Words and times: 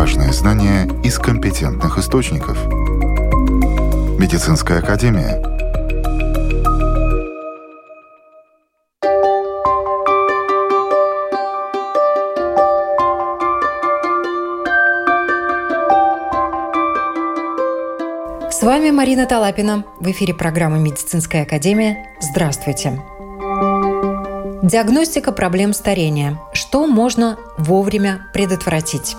Важные 0.00 0.32
знания 0.32 0.88
из 1.04 1.18
компетентных 1.18 1.98
источников. 1.98 2.56
Медицинская 4.18 4.78
академия. 4.78 5.42
С 18.50 18.62
вами 18.62 18.90
Марина 18.90 19.26
Талапина. 19.26 19.84
В 19.98 20.10
эфире 20.12 20.32
программы 20.32 20.78
«Медицинская 20.78 21.42
академия». 21.42 22.06
Здравствуйте. 22.22 23.02
Диагностика 24.62 25.32
проблем 25.32 25.74
старения. 25.74 26.40
Что 26.54 26.86
можно 26.86 27.36
вовремя 27.58 28.30
предотвратить? 28.32 29.14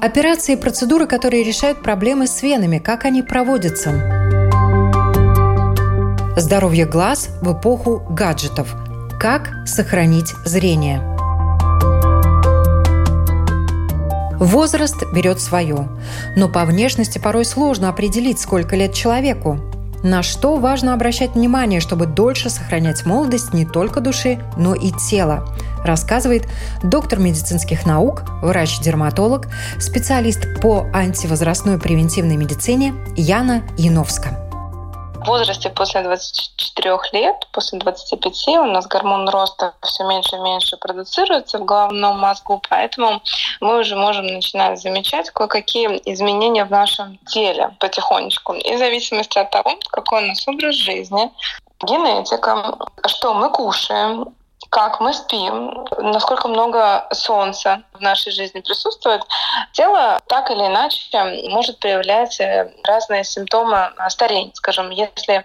Операции 0.00 0.54
и 0.54 0.56
процедуры, 0.56 1.06
которые 1.06 1.44
решают 1.44 1.82
проблемы 1.82 2.26
с 2.26 2.42
венами, 2.42 2.78
как 2.78 3.04
они 3.04 3.22
проводятся? 3.22 3.90
Здоровье 6.36 6.86
глаз 6.86 7.28
в 7.42 7.52
эпоху 7.52 8.02
гаджетов. 8.08 8.74
Как 9.20 9.50
сохранить 9.66 10.32
зрение? 10.46 11.00
Возраст 14.38 15.04
берет 15.12 15.38
свое, 15.38 15.88
но 16.34 16.48
по 16.48 16.64
внешности 16.64 17.18
порой 17.18 17.44
сложно 17.44 17.90
определить, 17.90 18.40
сколько 18.40 18.76
лет 18.76 18.94
человеку. 18.94 19.60
На 20.02 20.22
что 20.22 20.56
важно 20.56 20.94
обращать 20.94 21.34
внимание, 21.34 21.80
чтобы 21.80 22.06
дольше 22.06 22.48
сохранять 22.48 23.04
молодость 23.04 23.52
не 23.52 23.66
только 23.66 24.00
души, 24.00 24.38
но 24.56 24.74
и 24.74 24.92
тела, 24.92 25.46
рассказывает 25.84 26.44
доктор 26.82 27.18
медицинских 27.18 27.86
наук, 27.86 28.22
врач-дерматолог, 28.42 29.48
специалист 29.78 30.60
по 30.60 30.86
антивозрастной 30.92 31.78
превентивной 31.78 32.36
медицине 32.36 32.94
Яна 33.16 33.62
Яновска. 33.76 34.50
В 35.20 35.26
возрасте 35.26 35.68
после 35.68 36.02
24 36.02 36.98
лет, 37.12 37.36
после 37.52 37.78
25 37.78 38.48
у 38.48 38.64
нас 38.64 38.86
гормон 38.86 39.28
роста 39.28 39.74
все 39.82 40.04
меньше 40.04 40.36
и 40.36 40.40
меньше 40.40 40.78
продуцируется 40.78 41.58
в 41.58 41.66
головном 41.66 42.18
мозгу, 42.18 42.62
поэтому 42.70 43.20
мы 43.60 43.80
уже 43.80 43.96
можем 43.96 44.26
начинать 44.26 44.80
замечать 44.80 45.28
кое-какие 45.28 46.00
изменения 46.10 46.64
в 46.64 46.70
нашем 46.70 47.18
теле 47.26 47.76
потихонечку. 47.80 48.54
И 48.54 48.74
в 48.74 48.78
зависимости 48.78 49.36
от 49.36 49.50
того, 49.50 49.78
какой 49.90 50.24
у 50.24 50.26
нас 50.28 50.48
образ 50.48 50.74
жизни, 50.74 51.30
генетика, 51.82 52.78
что 53.06 53.34
мы 53.34 53.50
кушаем, 53.50 54.34
как 54.68 55.00
мы 55.00 55.12
спим, 55.14 55.86
насколько 55.98 56.46
много 56.46 57.08
солнца 57.12 57.82
в 57.94 58.00
нашей 58.00 58.30
жизни 58.30 58.60
присутствует, 58.60 59.22
тело 59.72 60.20
так 60.28 60.50
или 60.50 60.66
иначе 60.66 61.48
может 61.48 61.78
проявлять 61.80 62.38
э, 62.40 62.70
разные 62.84 63.24
симптомы 63.24 63.90
старения. 64.08 64.52
Скажем, 64.54 64.90
если 64.90 65.44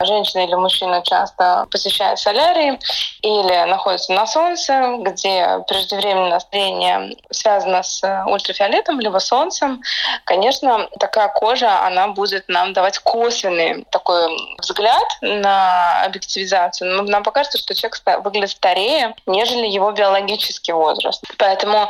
женщина 0.00 0.44
или 0.44 0.54
мужчина 0.54 1.02
часто 1.02 1.66
посещает 1.70 2.18
солярий 2.18 2.78
или 3.22 3.64
находится 3.68 4.12
на 4.12 4.26
солнце, 4.26 4.96
где 4.98 5.64
преждевременное 5.66 6.40
старение 6.40 7.16
связано 7.30 7.82
с 7.82 8.24
ультрафиолетом 8.26 9.00
либо 9.00 9.18
солнцем, 9.18 9.80
конечно, 10.24 10.86
такая 10.98 11.28
кожа, 11.28 11.86
она 11.86 12.08
будет 12.08 12.48
нам 12.48 12.72
давать 12.72 12.98
косвенный 12.98 13.84
такой 13.90 14.36
взгляд 14.58 15.04
на 15.22 16.04
объективизацию. 16.04 17.02
Нам 17.04 17.22
покажется, 17.22 17.58
что 17.58 17.74
человек 17.74 18.00
выглядит 18.22 18.49
старее, 18.50 19.14
нежели 19.26 19.66
его 19.66 19.90
биологический 19.92 20.72
возраст. 20.72 21.22
Поэтому 21.38 21.88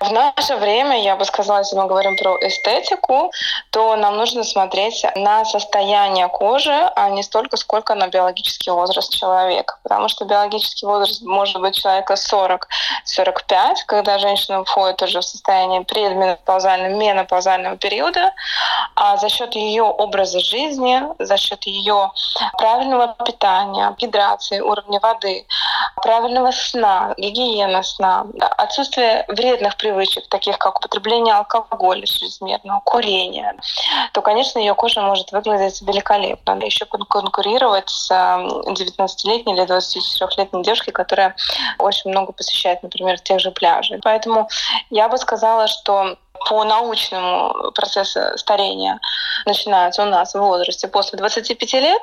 в 0.00 0.12
наше 0.12 0.56
время, 0.56 1.02
я 1.02 1.16
бы 1.16 1.24
сказала, 1.24 1.58
если 1.58 1.76
мы 1.76 1.86
говорим 1.86 2.16
про 2.16 2.36
эстетику, 2.40 3.30
то 3.70 3.96
нам 3.96 4.16
нужно 4.16 4.44
смотреть 4.44 5.04
на 5.16 5.44
состояние 5.44 6.28
кожи, 6.28 6.72
а 6.96 7.10
не 7.10 7.22
столько, 7.22 7.56
сколько 7.56 7.94
на 7.94 8.08
биологический 8.08 8.70
возраст 8.70 9.12
человека. 9.12 9.76
Потому 9.82 10.08
что 10.08 10.24
биологический 10.24 10.86
возраст 10.86 11.22
может 11.22 11.60
быть 11.60 11.74
человека 11.80 12.14
40-45, 12.14 13.74
когда 13.86 14.18
женщина 14.18 14.64
входит 14.64 15.02
уже 15.02 15.20
в 15.20 15.24
состояние 15.24 15.82
предменопаузального, 15.82 16.94
менопаузального 16.94 17.76
периода, 17.76 18.32
а 18.96 19.16
за 19.16 19.28
счет 19.28 19.54
ее 19.54 19.84
образа 19.84 20.40
жизни, 20.40 21.02
за 21.18 21.36
счет 21.36 21.64
ее 21.64 22.12
правильного 22.58 23.14
питания, 23.24 23.94
гидрации, 23.98 24.60
уровня 24.60 25.00
воды, 25.00 25.46
правильного 26.02 26.50
сна, 26.50 27.14
гигиены 27.16 27.82
сна, 27.82 28.26
отсутствие 28.58 29.24
вредных 29.28 29.76
привычек, 29.76 30.28
таких 30.28 30.58
как 30.58 30.78
употребление 30.78 31.34
алкоголя 31.34 32.06
чрезмерного, 32.06 32.80
курения, 32.84 33.56
то, 34.12 34.22
конечно, 34.22 34.58
ее 34.58 34.74
кожа 34.74 35.00
может 35.02 35.32
выглядеть 35.32 35.82
великолепно. 35.82 36.58
Еще 36.62 36.84
конкурировать 36.86 37.88
с 37.88 38.10
19-летней 38.10 39.54
или 39.54 39.64
24-летней 39.64 40.62
девушкой, 40.62 40.92
которая 40.92 41.36
очень 41.78 42.10
много 42.10 42.32
посещает, 42.32 42.82
например, 42.82 43.18
тех 43.20 43.40
же 43.40 43.50
пляжей. 43.50 44.00
Поэтому 44.02 44.48
я 44.90 45.08
бы 45.08 45.18
сказала, 45.18 45.68
что 45.68 46.16
по 46.48 46.64
научному 46.64 47.70
процессу 47.72 48.20
старения 48.36 48.98
начинается 49.44 50.02
у 50.02 50.06
нас 50.06 50.34
в 50.34 50.38
возрасте 50.40 50.88
после 50.88 51.18
25 51.18 51.72
лет, 51.74 52.02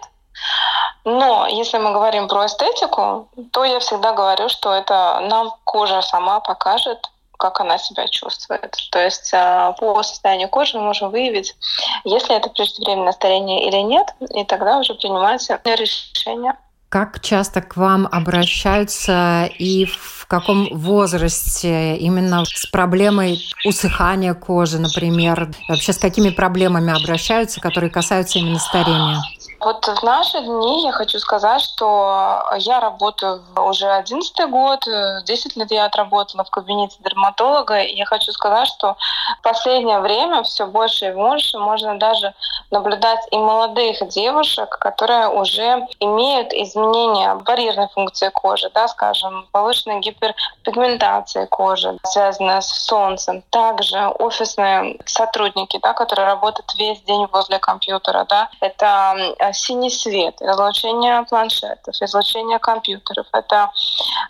но 1.05 1.47
если 1.47 1.77
мы 1.77 1.93
говорим 1.93 2.27
про 2.27 2.47
эстетику, 2.47 3.29
то 3.51 3.63
я 3.63 3.79
всегда 3.79 4.13
говорю, 4.13 4.49
что 4.49 4.73
это 4.73 5.21
нам 5.29 5.53
кожа 5.63 6.01
сама 6.01 6.41
покажет, 6.41 6.99
как 7.37 7.61
она 7.61 7.77
себя 7.77 8.07
чувствует. 8.07 8.75
То 8.91 8.99
есть 8.99 9.33
а, 9.33 9.71
по 9.73 10.03
состоянию 10.03 10.49
кожи 10.49 10.77
мы 10.77 10.83
можем 10.83 11.11
выявить, 11.11 11.55
если 12.03 12.35
это 12.35 12.49
преждевременное 12.49 13.13
старение 13.13 13.67
или 13.67 13.77
нет, 13.77 14.07
и 14.33 14.43
тогда 14.43 14.79
уже 14.79 14.95
принимать 14.95 15.47
решение. 15.63 16.55
Как 16.89 17.21
часто 17.21 17.61
к 17.61 17.77
вам 17.77 18.07
обращаются 18.11 19.49
и 19.59 19.85
в 19.85 20.25
каком 20.27 20.67
возрасте 20.71 21.95
именно 21.97 22.43
с 22.45 22.65
проблемой 22.65 23.39
усыхания 23.65 24.33
кожи, 24.33 24.79
например? 24.79 25.51
Вообще 25.69 25.93
с 25.93 25.97
какими 25.97 26.29
проблемами 26.29 26.93
обращаются, 26.93 27.61
которые 27.61 27.89
касаются 27.89 28.39
именно 28.39 28.59
старения? 28.59 29.21
Вот 29.59 29.87
в 29.87 30.03
наши 30.03 30.39
дни 30.41 30.83
я 30.83 30.91
хочу 30.91 31.17
сказать, 31.19 31.61
что 31.61 32.43
я 32.57 32.79
работаю 32.79 33.41
уже 33.57 33.87
11 33.89 34.49
год, 34.49 34.85
10 35.25 35.55
лет 35.55 35.71
я 35.71 35.85
отработала 35.85 36.43
в 36.43 36.51
кабинете 36.51 36.97
дерматолога, 36.99 37.79
и 37.81 37.95
я 37.95 38.05
хочу 38.05 38.31
сказать, 38.31 38.67
что 38.67 38.95
в 39.39 39.41
последнее 39.41 39.99
время 39.99 40.43
все 40.43 40.67
больше 40.67 41.07
и 41.07 41.11
больше 41.11 41.57
можно 41.57 41.97
даже 41.97 42.35
наблюдать 42.69 43.25
и 43.31 43.37
молодых 43.37 44.07
девушек, 44.09 44.77
которые 44.77 45.29
уже 45.29 45.87
имеют 45.99 46.53
изменения 46.53 47.33
барьерной 47.35 47.87
функции 47.89 48.29
кожи, 48.29 48.69
да, 48.75 48.87
скажем, 48.87 49.47
повышенная 49.51 49.99
гиперпигментация 49.99 51.47
кожи, 51.47 51.97
связанная 52.03 52.61
с 52.61 52.85
солнцем. 52.85 53.41
Также 53.49 54.07
офисные 54.19 54.99
сотрудники, 55.05 55.79
да, 55.81 55.93
которые 55.93 56.27
работают 56.27 56.75
весь 56.75 57.01
день 57.01 57.27
возле 57.31 57.57
компьютера, 57.57 58.25
да, 58.29 58.49
это 58.59 59.15
синий 59.53 59.89
свет, 59.89 60.41
излучение 60.41 61.23
планшетов, 61.23 61.95
излучение 62.01 62.59
компьютеров. 62.59 63.27
Это 63.33 63.71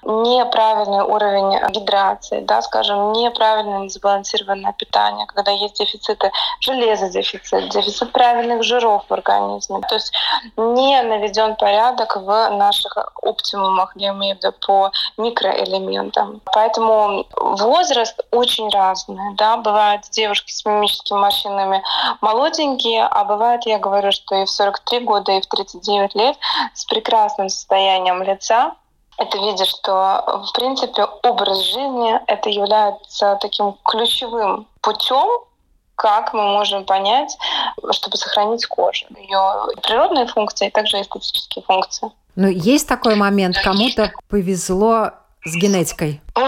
неправильный 0.04 1.04
уровень 1.04 1.60
гидрации, 1.72 2.42
да, 2.42 2.62
скажем, 2.62 3.14
неправильное 3.14 3.90
сбалансированное 3.90 4.74
питание, 4.74 5.26
когда 5.28 5.52
есть 5.52 5.80
дефициты 5.80 6.32
железа, 6.62 7.10
дефицит, 7.10 7.70
дефицит 7.70 8.12
правильных 8.12 8.64
жиров 8.64 9.04
в 9.08 9.14
организме. 9.14 9.82
То 9.88 9.96
есть 9.96 10.14
не 10.56 11.02
наведен 11.02 11.56
порядок 11.56 12.16
в 12.18 12.50
наших 12.50 12.98
оптимумах, 13.22 13.92
я 13.96 14.10
имею 14.10 14.36
в 14.36 14.40
виду 14.40 14.54
по 14.66 14.92
микроэлементам. 15.18 16.42
Поэтому 16.54 17.26
возраст 17.36 18.20
очень 18.32 18.70
разный. 18.70 19.36
Да? 19.36 19.58
Бывают 19.58 20.04
девушки 20.12 20.52
с 20.52 20.66
мимическими 20.66 21.18
морщинами 21.18 21.84
молоденькие, 22.22 23.06
а 23.06 23.24
бывает, 23.24 23.66
я 23.66 23.80
говорю, 23.80 24.12
что 24.12 24.36
и 24.36 24.46
в 24.46 24.50
43 24.50 25.00
года, 25.08 25.32
и 25.32 25.42
в 25.42 25.48
39 25.48 26.16
лет 26.16 26.38
с 26.74 26.86
прекрасным 26.86 27.50
состоянием 27.50 28.22
лица. 28.22 28.76
Это 29.18 29.38
видишь, 29.40 29.70
что 29.70 30.44
в 30.48 30.54
принципе 30.54 31.06
образ 31.24 31.58
жизни 31.64 32.20
это 32.28 32.50
является 32.50 33.38
таким 33.42 33.76
ключевым 33.84 34.68
путем 34.82 35.28
как 35.98 36.32
мы 36.32 36.44
можем 36.44 36.86
понять, 36.86 37.36
чтобы 37.92 38.18
сохранить 38.18 38.68
кожу, 38.68 39.08
ее 39.18 39.76
природные 39.82 40.28
функции, 40.28 40.68
и 40.68 40.70
также 40.70 41.02
эстетические 41.02 41.66
функции. 41.66 42.12
Но 42.36 42.48
есть 42.48 42.88
такой 42.88 43.16
момент, 43.16 43.58
кому-то 43.58 44.14
повезло 44.30 45.14
с 45.48 45.56
генетикой. 45.56 46.22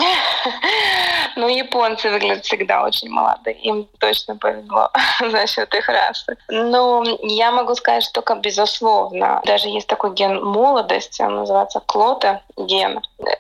Ну, 1.36 1.48
японцы 1.48 2.10
выглядят 2.10 2.44
всегда 2.44 2.84
очень 2.84 3.10
молодые. 3.10 3.56
Им 3.60 3.88
точно 4.00 4.36
повезло 4.36 4.90
за 5.32 5.48
счет 5.48 5.74
их 5.74 5.88
расы. 5.88 6.36
Но 6.50 7.02
я 7.22 7.52
могу 7.52 7.76
сказать, 7.76 8.04
что, 8.04 8.22
как 8.22 8.42
безусловно, 8.42 9.42
даже 9.46 9.70
есть 9.70 9.88
такой 9.88 10.14
ген 10.14 10.44
молодости, 10.44 11.22
он 11.22 11.36
называется 11.36 11.82
клота 11.86 12.42
ген. 12.58 13.00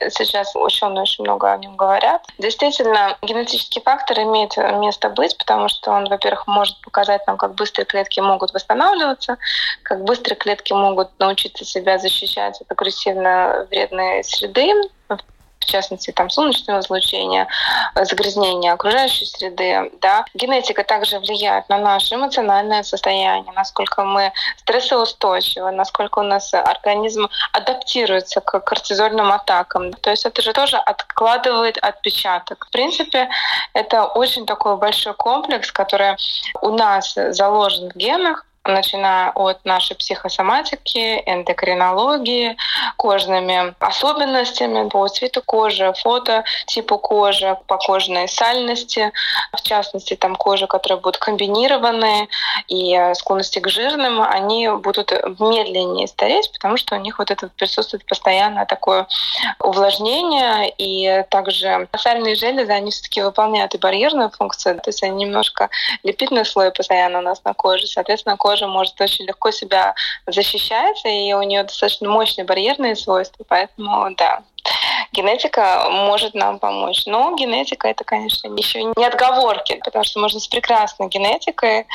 Сейчас 0.09 0.55
ученые 0.55 1.01
очень 1.01 1.25
много 1.25 1.51
о 1.51 1.57
нем 1.57 1.75
говорят. 1.75 2.25
Действительно, 2.37 3.17
генетический 3.21 3.81
фактор 3.81 4.19
имеет 4.19 4.55
место 4.55 5.09
быть, 5.09 5.37
потому 5.37 5.67
что 5.67 5.91
он, 5.91 6.07
во-первых, 6.07 6.47
может 6.47 6.79
показать 6.81 7.27
нам, 7.27 7.35
как 7.35 7.55
быстро 7.55 7.83
клетки 7.83 8.21
могут 8.21 8.53
восстанавливаться, 8.53 9.37
как 9.83 10.05
быстро 10.05 10.35
клетки 10.35 10.71
могут 10.71 11.09
научиться 11.19 11.65
себя 11.65 11.97
защищать 11.97 12.61
от 12.61 12.71
агрессивно 12.71 13.67
вредной 13.69 14.23
среды, 14.23 14.73
частности, 15.69 16.11
там, 16.11 16.29
солнечного 16.29 16.79
излучения, 16.79 17.47
загрязнения 17.95 18.73
окружающей 18.73 19.25
среды. 19.25 19.91
Да. 20.01 20.25
Генетика 20.33 20.83
также 20.83 21.19
влияет 21.19 21.69
на 21.69 21.77
наше 21.77 22.15
эмоциональное 22.15 22.83
состояние, 22.83 23.51
насколько 23.55 24.03
мы 24.03 24.31
стрессоустойчивы, 24.57 25.71
насколько 25.71 26.19
у 26.19 26.23
нас 26.23 26.53
организм 26.53 27.29
адаптируется 27.53 28.41
к 28.41 28.59
кортизольным 28.59 29.31
атакам. 29.31 29.93
То 29.93 30.09
есть 30.09 30.25
это 30.25 30.41
же 30.41 30.53
тоже 30.53 30.77
откладывает 30.77 31.77
отпечаток. 31.77 32.65
В 32.67 32.71
принципе, 32.71 33.29
это 33.73 34.05
очень 34.05 34.45
такой 34.45 34.77
большой 34.77 35.13
комплекс, 35.13 35.71
который 35.71 36.15
у 36.61 36.69
нас 36.69 37.13
заложен 37.13 37.89
в 37.89 37.95
генах, 37.95 38.45
начиная 38.73 39.31
от 39.31 39.63
нашей 39.65 39.95
психосоматики, 39.95 41.23
эндокринологии, 41.25 42.57
кожными 42.97 43.73
особенностями 43.79 44.89
по 44.89 45.07
цвету 45.07 45.41
кожи, 45.45 45.93
фото 45.93 46.43
типу 46.67 46.97
кожи, 46.97 47.57
по 47.67 47.77
кожной 47.77 48.27
сальности, 48.27 49.11
в 49.53 49.61
частности, 49.61 50.15
там 50.15 50.35
кожи, 50.35 50.67
которые 50.67 50.99
будут 50.99 51.17
комбинированные, 51.17 52.27
и 52.67 52.95
э, 52.95 53.13
склонности 53.15 53.59
к 53.59 53.69
жирным, 53.69 54.21
они 54.21 54.69
будут 54.69 55.11
медленнее 55.39 56.07
стареть, 56.07 56.51
потому 56.53 56.77
что 56.77 56.95
у 56.95 56.99
них 56.99 57.19
вот 57.19 57.31
это 57.31 57.49
присутствует 57.49 58.05
постоянно 58.05 58.65
такое 58.65 59.07
увлажнение, 59.59 60.71
и 60.77 61.23
также 61.29 61.87
сальные 61.97 62.35
железы, 62.35 62.71
они 62.71 62.91
все-таки 62.91 63.21
выполняют 63.21 63.75
и 63.75 63.77
барьерную 63.77 64.29
функцию, 64.29 64.75
то 64.75 64.89
есть 64.89 65.03
они 65.03 65.25
немножко 65.25 65.69
липидный 66.03 66.45
слой 66.45 66.71
постоянно 66.71 67.19
у 67.19 67.21
нас 67.21 67.43
на 67.43 67.53
коже, 67.53 67.87
соответственно, 67.87 68.37
кожа 68.37 68.58
кожа 68.59 68.67
может 68.67 68.99
очень 69.01 69.25
легко 69.25 69.51
себя 69.51 69.95
защищать, 70.27 71.01
и 71.05 71.33
у 71.33 71.41
нее 71.43 71.63
достаточно 71.63 72.09
мощные 72.09 72.45
барьерные 72.45 72.95
свойства, 72.95 73.45
поэтому 73.47 74.13
да, 74.15 74.41
генетика 75.13 75.85
может 75.89 76.33
нам 76.33 76.59
помочь. 76.59 77.03
Но 77.05 77.35
генетика 77.35 77.87
это, 77.87 78.03
конечно, 78.03 78.47
еще 78.47 78.83
не 78.83 79.05
отговорки, 79.05 79.79
потому 79.83 80.03
что 80.03 80.19
можно 80.19 80.39
с 80.39 80.47
прекрасной 80.47 81.07
генетикой 81.07 81.87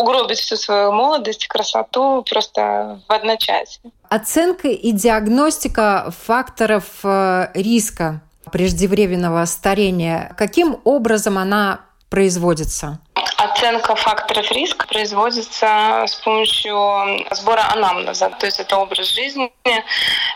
угробить 0.00 0.38
всю 0.38 0.56
свою 0.56 0.92
молодость, 0.92 1.46
красоту 1.46 2.24
просто 2.28 3.00
в 3.08 3.12
одночасье. 3.12 3.90
Оценка 4.08 4.68
и 4.68 4.92
диагностика 4.92 6.12
факторов 6.26 6.84
э, 7.04 7.48
риска 7.54 8.20
преждевременного 8.50 9.44
старения, 9.44 10.34
каким 10.36 10.80
образом 10.84 11.38
она 11.38 11.82
производится? 12.08 12.98
Оценка 13.14 13.94
факторов 13.96 14.50
риска 14.52 14.86
производится 14.86 16.04
с 16.06 16.14
помощью 16.16 17.26
сбора 17.30 17.64
анамнеза. 17.72 18.28
То 18.38 18.44
есть 18.44 18.60
это 18.60 18.76
образ 18.76 19.06
жизни, 19.06 19.50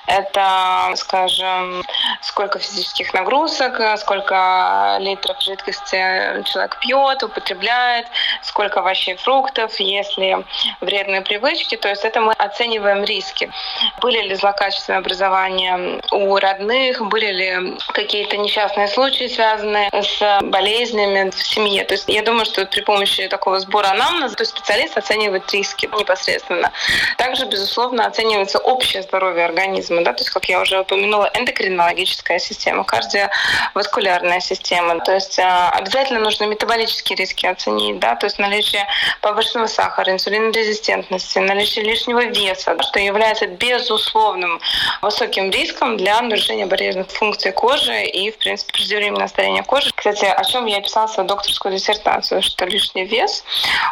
это, 0.06 0.92
скажем, 0.96 1.84
сколько 2.22 2.58
физических 2.58 3.12
нагрузок, 3.12 3.98
сколько 3.98 4.96
литров 5.00 5.40
жидкости 5.42 6.42
человек 6.44 6.78
пьет, 6.80 7.22
употребляет, 7.22 8.06
сколько 8.42 8.80
овощей 8.80 9.14
и 9.14 9.16
фруктов, 9.18 9.78
если 9.80 10.44
вредные 10.80 11.20
привычки. 11.20 11.76
То 11.76 11.88
есть 11.88 12.04
это 12.04 12.20
мы 12.22 12.32
оцениваем 12.32 13.04
риски. 13.04 13.50
Были 14.00 14.20
ли 14.28 14.34
злокачественные 14.34 15.00
образования 15.00 16.00
у 16.10 16.36
родных, 16.36 17.02
были 17.02 17.32
ли 17.32 17.78
какие-то 17.92 18.38
несчастные 18.38 18.88
случаи, 18.88 19.28
связанные 19.28 19.90
с 19.92 20.40
болезнями 20.42 21.30
в 21.30 21.42
семье. 21.46 21.84
То 21.84 21.94
есть 21.94 22.08
я 22.08 22.22
думаю, 22.22 22.46
что 22.46 22.63
при 22.70 22.80
помощи 22.80 23.28
такого 23.28 23.60
сбора 23.60 23.88
анамнеза, 23.88 24.34
то 24.36 24.42
есть 24.42 24.56
специалист 24.56 24.96
оценивает 24.96 25.50
риски 25.52 25.86
непосредственно. 25.98 26.72
Также, 27.18 27.46
безусловно, 27.46 28.06
оценивается 28.06 28.58
общее 28.58 29.02
здоровье 29.02 29.44
организма, 29.44 30.02
да, 30.02 30.12
то 30.12 30.20
есть, 30.20 30.30
как 30.30 30.46
я 30.46 30.60
уже 30.60 30.80
упомянула, 30.80 31.30
эндокринологическая 31.34 32.38
система, 32.38 32.84
кардиоваскулярная 32.84 34.40
система. 34.40 35.00
То 35.00 35.14
есть 35.14 35.38
а, 35.38 35.70
обязательно 35.70 36.20
нужно 36.20 36.44
метаболические 36.44 37.16
риски 37.16 37.46
оценить, 37.46 37.98
да, 37.98 38.16
то 38.16 38.26
есть 38.26 38.38
наличие 38.38 38.86
повышенного 39.20 39.66
сахара, 39.66 40.12
инсулинорезистентности, 40.12 41.38
наличие 41.38 41.84
лишнего 41.84 42.24
веса, 42.24 42.76
что 42.82 42.98
является 42.98 43.46
безусловным 43.46 44.60
высоким 45.02 45.50
риском 45.50 45.96
для 45.96 46.20
нарушения 46.20 46.66
барьерных 46.66 47.08
функций 47.10 47.52
кожи 47.52 48.04
и, 48.04 48.30
в 48.30 48.38
принципе, 48.38 48.72
преждевременное 48.72 49.28
старение 49.28 49.62
кожи. 49.62 49.90
Кстати, 49.94 50.24
о 50.24 50.44
чем 50.44 50.66
я 50.66 50.80
писала 50.80 51.06
свою 51.06 51.28
докторскую 51.28 51.74
диссертацию, 51.74 52.42
что 52.54 52.66
лишний 52.66 53.04
вес, 53.04 53.44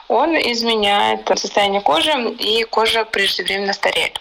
он 0.09 0.37
изменяет 0.37 1.27
состояние 1.37 1.81
кожи, 1.81 2.13
и 2.39 2.63
кожа 2.65 3.05
преждевременно 3.05 3.73
стареет. 3.73 4.21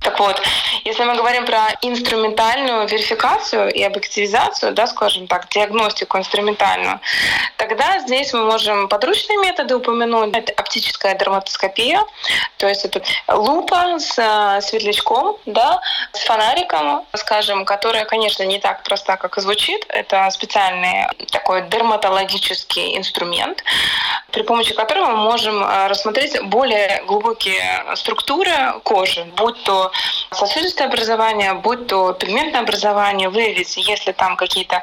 Так 0.00 0.18
вот, 0.18 0.40
если 0.84 1.04
мы 1.04 1.14
говорим 1.14 1.44
про 1.44 1.76
инструментальную 1.82 2.88
верификацию 2.88 3.70
и 3.70 3.82
объективизацию, 3.82 4.72
да, 4.72 4.86
скажем 4.86 5.26
так, 5.26 5.48
диагностику 5.50 6.16
инструментальную, 6.16 7.00
тогда 7.58 7.98
здесь 8.00 8.32
мы 8.32 8.44
можем 8.44 8.88
подручные 8.88 9.36
методы 9.38 9.76
упомянуть. 9.76 10.34
Это 10.34 10.52
оптическая 10.52 11.14
дерматоскопия, 11.16 12.00
то 12.56 12.66
есть 12.66 12.86
это 12.86 13.02
лупа 13.28 13.98
с 13.98 14.18
э, 14.18 14.62
светлячком, 14.62 15.36
да, 15.44 15.80
с 16.12 16.24
фонариком, 16.24 17.04
скажем, 17.14 17.66
которая, 17.66 18.06
конечно, 18.06 18.42
не 18.44 18.58
так 18.58 18.82
проста, 18.84 19.18
как 19.18 19.36
и 19.36 19.42
звучит. 19.42 19.84
Это 19.90 20.30
специальный 20.30 21.08
такой 21.30 21.68
дерматологический 21.68 22.96
инструмент, 22.96 23.62
при 24.30 24.42
помощи 24.42 24.72
которого 24.72 25.10
мы 25.10 25.16
можем 25.16 25.62
э, 25.62 25.88
рассмотреть 25.88 26.40
более 26.44 27.02
глубокие 27.06 27.84
структуры 27.96 28.80
кожи, 28.82 29.24
будь 29.36 29.62
то 29.64 29.89
сосудистое 30.32 30.88
образование, 30.88 31.54
будь 31.54 31.86
то 31.86 32.12
пигментное 32.12 32.62
образование, 32.62 33.28
выявить, 33.28 33.76
если 33.76 34.12
там 34.12 34.36
какие-то 34.36 34.82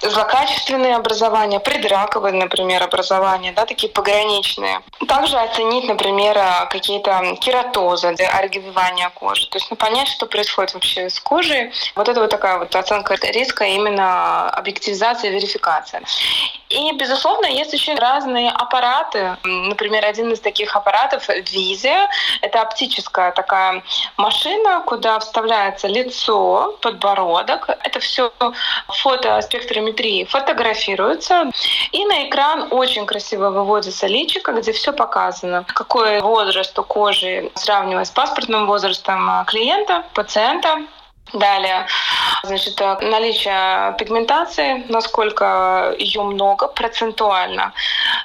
злокачественные 0.00 0.96
образования, 0.96 1.60
предраковые, 1.60 2.34
например, 2.34 2.82
образования, 2.82 3.52
да, 3.52 3.64
такие 3.64 3.92
пограничные. 3.92 4.80
Также 5.08 5.36
оценить, 5.38 5.86
например, 5.88 6.38
какие-то 6.70 7.36
кератозы, 7.40 8.08
оргивание 8.08 9.10
кожи. 9.10 9.46
То 9.48 9.58
есть 9.58 9.70
ну, 9.70 9.76
понять, 9.76 10.08
что 10.08 10.26
происходит 10.26 10.74
вообще 10.74 11.08
с 11.08 11.20
кожей. 11.20 11.72
Вот 11.94 12.08
это 12.08 12.20
вот 12.20 12.30
такая 12.30 12.58
вот 12.58 12.74
оценка 12.74 13.14
риска, 13.14 13.64
именно 13.64 14.50
объективизация 14.50 15.30
верификация. 15.30 16.02
И, 16.74 16.92
безусловно, 16.92 17.46
есть 17.46 17.72
еще 17.72 17.94
разные 17.94 18.50
аппараты. 18.50 19.36
Например, 19.44 20.04
один 20.04 20.32
из 20.32 20.40
таких 20.40 20.74
аппаратов— 20.74 21.28
визия. 21.52 22.08
Это 22.40 22.62
оптическая 22.62 23.30
такая 23.30 23.82
машина, 24.16 24.82
куда 24.84 25.20
вставляется 25.20 25.86
лицо, 25.86 26.76
подбородок. 26.82 27.68
Это 27.68 28.00
все 28.00 28.32
фотоспектрометрии 28.88 30.24
фотографируется. 30.24 31.50
И 31.92 32.04
на 32.06 32.28
экран 32.28 32.68
очень 32.72 33.06
красиво 33.06 33.50
выводится 33.50 34.08
личико, 34.08 34.52
где 34.52 34.72
все 34.72 34.92
показано. 34.92 35.64
Какой 35.68 36.20
возраст 36.20 36.76
у 36.76 36.82
кожи, 36.82 37.52
сравнивая 37.54 38.04
с 38.04 38.10
паспортным 38.10 38.66
возрастом 38.66 39.44
клиента, 39.46 40.04
пациента. 40.12 40.86
Далее, 41.34 41.88
значит, 42.44 42.80
э, 42.80 42.96
наличие 43.00 43.96
пигментации, 43.98 44.84
насколько 44.88 45.92
ее 45.98 46.22
много 46.22 46.68
процентуально, 46.68 47.72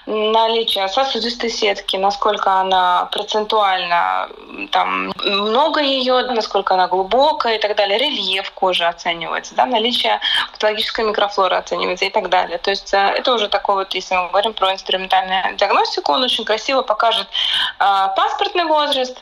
наличие 0.06 0.88
сосудистой 0.88 1.50
сетки, 1.50 1.98
насколько 1.98 2.51
она 2.51 3.10
процентуально, 3.12 4.30
там, 4.72 5.12
много 5.25 5.82
ее, 5.82 6.22
насколько 6.22 6.75
она 6.75 6.88
глубокая 6.88 7.56
и 7.56 7.60
так 7.60 7.75
далее, 7.75 7.98
рельеф 7.98 8.51
кожи 8.51 8.86
оценивается, 8.86 9.56
да, 9.56 9.66
наличие 9.66 10.20
патологической 10.51 11.04
микрофлоры 11.06 11.56
оценивается 11.56 12.06
и 12.06 12.12
так 12.12 12.30
далее. 12.30 12.60
То 12.60 12.70
есть 12.70 12.94
э, 12.94 12.98
это 12.98 13.34
уже 13.34 13.48
такой 13.48 13.74
вот, 13.74 13.96
если 13.96 14.16
мы 14.16 14.28
говорим 14.28 14.54
про 14.54 14.72
инструментальную 14.72 15.56
диагностику, 15.56 16.12
он 16.12 16.22
очень 16.22 16.46
красиво 16.46 16.84
покажет 16.84 17.28
э, 17.28 18.08
паспортный 18.16 18.66
возраст 18.66 19.18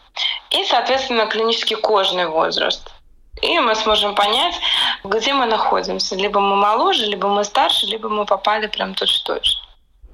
и, 0.50 0.66
соответственно, 0.66 1.26
клинический 1.28 1.78
кожный 1.78 2.28
возраст. 2.28 2.92
И 3.42 3.60
мы 3.60 3.76
сможем 3.76 4.16
понять, 4.16 4.56
где 5.04 5.34
мы 5.34 5.46
находимся. 5.46 6.16
Либо 6.16 6.40
мы 6.40 6.56
моложе, 6.56 7.06
либо 7.06 7.28
мы 7.28 7.44
старше, 7.44 7.86
либо 7.86 8.10
мы 8.10 8.26
попали 8.26 8.68
прям 8.68 8.96
точь-в-точь. 8.96 9.58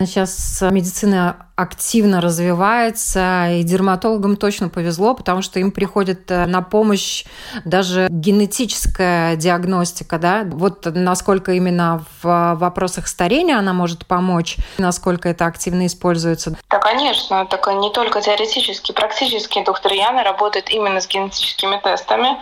Сейчас 0.05 0.61
медицина 0.61 1.47
активно 1.55 2.19
развивается, 2.19 3.47
и 3.51 3.63
дерматологам 3.63 4.37
точно 4.37 4.69
повезло, 4.69 5.13
потому 5.13 5.43
что 5.43 5.59
им 5.59 5.71
приходит 5.71 6.31
э, 6.31 6.47
на 6.47 6.63
помощь 6.63 7.25
даже 7.63 8.07
генетическая 8.09 9.35
диагностика, 9.35 10.17
да, 10.17 10.45
вот 10.45 10.85
насколько 10.85 11.51
именно 11.51 12.03
в 12.23 12.55
вопросах 12.55 13.07
старения 13.07 13.57
она 13.57 13.71
может 13.71 14.07
помочь, 14.07 14.57
насколько 14.79 15.29
это 15.29 15.45
активно 15.45 15.85
используется. 15.85 16.55
Да, 16.71 16.79
конечно, 16.79 17.45
так 17.45 17.67
не 17.67 17.91
только 17.91 18.21
теоретически, 18.21 18.91
практически 18.91 19.63
доктор 19.63 19.93
Яна 19.93 20.23
работает 20.23 20.71
именно 20.71 21.01
с 21.01 21.07
генетическими 21.07 21.79
тестами, 21.83 22.35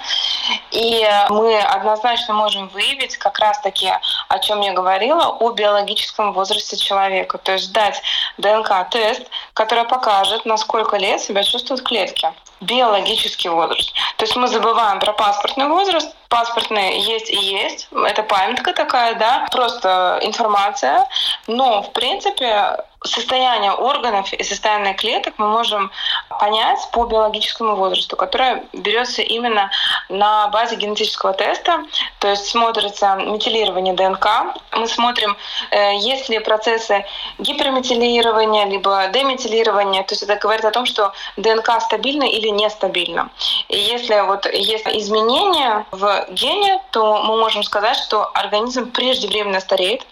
и 0.72 1.06
мы 1.30 1.60
однозначно 1.60 2.34
можем 2.34 2.70
выявить 2.70 3.18
как 3.18 3.40
раз-таки, 3.40 3.90
о 4.32 4.40
чем 4.40 4.62
я 4.62 4.74
говорила, 4.74 5.28
о 5.28 5.52
биологическом 5.52 6.34
возрасте 6.34 6.78
человека, 6.78 7.38
то 7.38 7.54
есть 7.54 7.72
дать 7.74 8.02
ДНК-тест, 8.38 9.24
который 9.54 9.86
покажет, 9.86 10.46
на 10.46 10.58
сколько 10.58 10.98
лет 10.98 11.22
себя 11.22 11.44
чувствуют 11.44 11.84
клетки 11.84 12.32
биологический 12.62 13.50
возраст. 13.50 13.92
То 14.18 14.26
есть 14.26 14.36
мы 14.36 14.48
забываем 14.48 15.00
про 15.00 15.14
паспортный 15.14 15.68
возраст. 15.68 16.16
Паспортный 16.30 17.00
есть 17.00 17.30
и 17.30 17.36
есть. 17.36 17.90
Это 17.92 18.24
памятка 18.24 18.74
такая, 18.74 19.16
да, 19.16 19.48
просто 19.52 20.20
информация. 20.22 21.08
Но, 21.48 21.82
в 21.82 21.92
принципе, 21.92 22.78
состояние 23.04 23.72
органов 23.72 24.32
и 24.32 24.44
состояние 24.44 24.94
клеток 24.94 25.34
мы 25.38 25.48
можем 25.48 25.92
понять 26.40 26.80
по 26.92 27.06
биологическому 27.06 27.76
возрасту, 27.76 28.16
которое 28.16 28.64
берется 28.74 29.24
именно 29.24 29.72
на 30.10 30.48
базе 30.50 30.76
генетического 30.76 31.34
теста, 31.34 31.84
то 32.20 32.28
есть 32.28 32.46
смотрится 32.46 33.16
метилирование 33.16 33.96
ДНК, 33.96 34.28
мы 34.74 34.88
смотрим, 34.88 35.36
э, 35.72 35.96
есть 35.98 36.30
ли 36.30 36.40
процессы 36.40 37.04
гиперметилирования, 37.40 38.66
либо 38.66 39.08
деметилирования, 39.08 40.04
то 40.04 40.14
есть 40.14 40.24
это 40.24 40.36
говорит 40.36 40.66
о 40.66 40.72
том, 40.72 40.86
что 40.86 41.12
ДНК 41.38 41.82
стабильна 41.82 42.24
или 42.24 42.50
нестабильна. 42.50 43.30
И 43.68 43.80
если 43.80 44.20
вот 44.22 44.46
есть 44.46 44.88
изменения 44.88 45.88
в 45.92 46.28
гене, 46.30 46.80
то 46.92 47.24
мы 47.24 47.38
можем 47.38 47.64
сказать, 47.64 47.98
что 47.98 48.30
организм 48.36 48.92
преждевременно 48.92 49.60
стареет, 49.60 50.06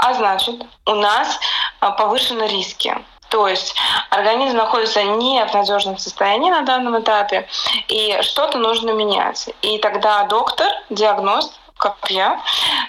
а 0.00 0.14
значит, 0.14 0.54
у 0.86 0.94
нас 0.94 1.38
а, 1.80 1.90
повышены 1.90 2.44
риски. 2.44 2.96
То 3.28 3.46
есть 3.46 3.76
организм 4.10 4.56
находится 4.56 5.04
не 5.04 5.44
в 5.44 5.54
надежном 5.54 5.98
состоянии 5.98 6.50
на 6.50 6.62
данном 6.62 7.00
этапе, 7.00 7.48
и 7.86 8.18
что-то 8.22 8.58
нужно 8.58 8.90
менять. 8.90 9.50
И 9.62 9.78
тогда 9.78 10.24
доктор, 10.24 10.66
диагност, 10.90 11.59
как 11.80 12.10
я, 12.10 12.40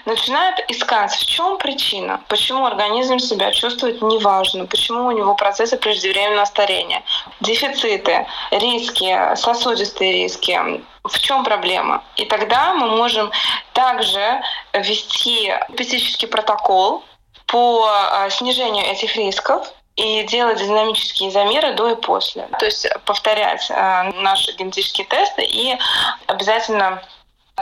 начинает 0.04 0.70
искать, 0.70 1.12
в 1.12 1.26
чем 1.26 1.56
причина, 1.56 2.20
почему 2.28 2.66
организм 2.66 3.18
себя 3.18 3.50
чувствует 3.50 4.02
неважно, 4.02 4.66
почему 4.66 5.06
у 5.06 5.10
него 5.12 5.34
процессы 5.34 5.78
преждевременного 5.78 6.44
старения, 6.44 7.02
дефициты, 7.40 8.26
риски, 8.50 9.34
сосудистые 9.36 10.12
риски, 10.12 10.60
в 11.04 11.18
чем 11.18 11.42
проблема? 11.42 12.04
И 12.16 12.26
тогда 12.26 12.74
мы 12.74 12.90
можем 12.90 13.32
также 13.72 14.42
ввести 14.74 15.52
специфический 15.72 16.26
протокол 16.26 17.02
по 17.46 17.86
а, 17.88 18.28
снижению 18.28 18.84
этих 18.86 19.16
рисков 19.16 19.72
и 19.96 20.22
делать 20.24 20.58
динамические 20.58 21.30
замеры 21.30 21.74
до 21.74 21.92
и 21.92 21.94
после. 21.94 22.46
То 22.58 22.66
есть 22.66 22.86
повторять 23.06 23.70
а, 23.70 24.04
наши 24.16 24.52
генетические 24.52 25.06
тесты 25.06 25.44
и 25.44 25.78
обязательно 26.26 27.02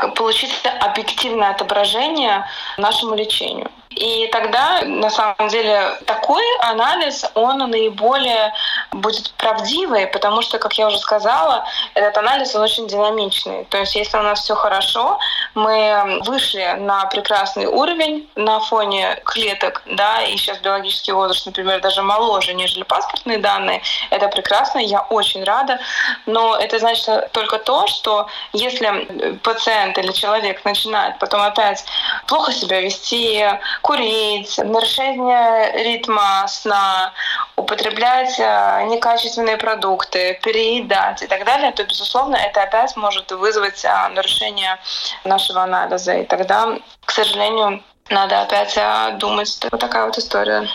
получить 0.08 0.52
объективное 0.80 1.50
отображение 1.50 2.46
нашему 2.76 3.14
лечению. 3.14 3.70
И 3.96 4.28
тогда, 4.30 4.82
на 4.82 5.10
самом 5.10 5.48
деле, 5.48 5.98
такой 6.06 6.44
анализ, 6.60 7.24
он 7.34 7.58
наиболее 7.58 8.52
будет 8.92 9.32
правдивый, 9.32 10.06
потому 10.06 10.42
что, 10.42 10.58
как 10.58 10.74
я 10.74 10.86
уже 10.86 10.98
сказала, 10.98 11.64
этот 11.94 12.16
анализ, 12.18 12.54
он 12.54 12.62
очень 12.62 12.86
динамичный. 12.86 13.64
То 13.64 13.78
есть, 13.78 13.96
если 13.96 14.16
у 14.16 14.22
нас 14.22 14.42
все 14.42 14.54
хорошо, 14.54 15.18
мы 15.54 16.20
вышли 16.24 16.76
на 16.78 17.06
прекрасный 17.06 17.66
уровень 17.66 18.28
на 18.36 18.60
фоне 18.60 19.20
клеток, 19.24 19.82
да, 19.86 20.22
и 20.22 20.36
сейчас 20.36 20.58
биологический 20.58 21.12
возраст, 21.12 21.46
например, 21.46 21.80
даже 21.80 22.02
моложе, 22.02 22.54
нежели 22.54 22.84
паспортные 22.84 23.38
данные, 23.38 23.82
это 24.10 24.28
прекрасно, 24.28 24.78
я 24.78 25.00
очень 25.00 25.42
рада, 25.42 25.80
но 26.26 26.56
это 26.56 26.78
значит 26.78 27.32
только 27.32 27.58
то, 27.58 27.88
что 27.88 28.28
если 28.52 29.36
пациент 29.42 29.98
или 29.98 30.12
человек 30.12 30.64
начинает 30.64 31.18
потом 31.18 31.42
опять 31.42 31.84
плохо 32.28 32.52
себя 32.52 32.80
вести, 32.80 33.44
курить, 33.82 34.58
нарушение 34.58 35.82
ритма 35.84 36.46
сна, 36.48 37.12
употреблять 37.56 38.38
э, 38.38 38.86
некачественные 38.88 39.56
продукты, 39.56 40.38
переедать 40.42 41.22
и 41.22 41.26
так 41.26 41.44
далее, 41.44 41.72
то, 41.72 41.84
безусловно, 41.84 42.36
это 42.36 42.62
опять 42.62 42.96
может 42.96 43.30
вызвать 43.32 43.84
э, 43.84 44.08
нарушение 44.08 44.78
нашего 45.24 45.62
анализа. 45.62 46.14
И 46.14 46.24
тогда, 46.24 46.78
к 47.04 47.10
сожалению, 47.10 47.82
надо 48.08 48.42
опять 48.42 48.76
э, 48.76 49.16
думать. 49.18 49.58
Вот 49.70 49.80
такая 49.80 50.06
вот 50.06 50.18
история. 50.18 50.68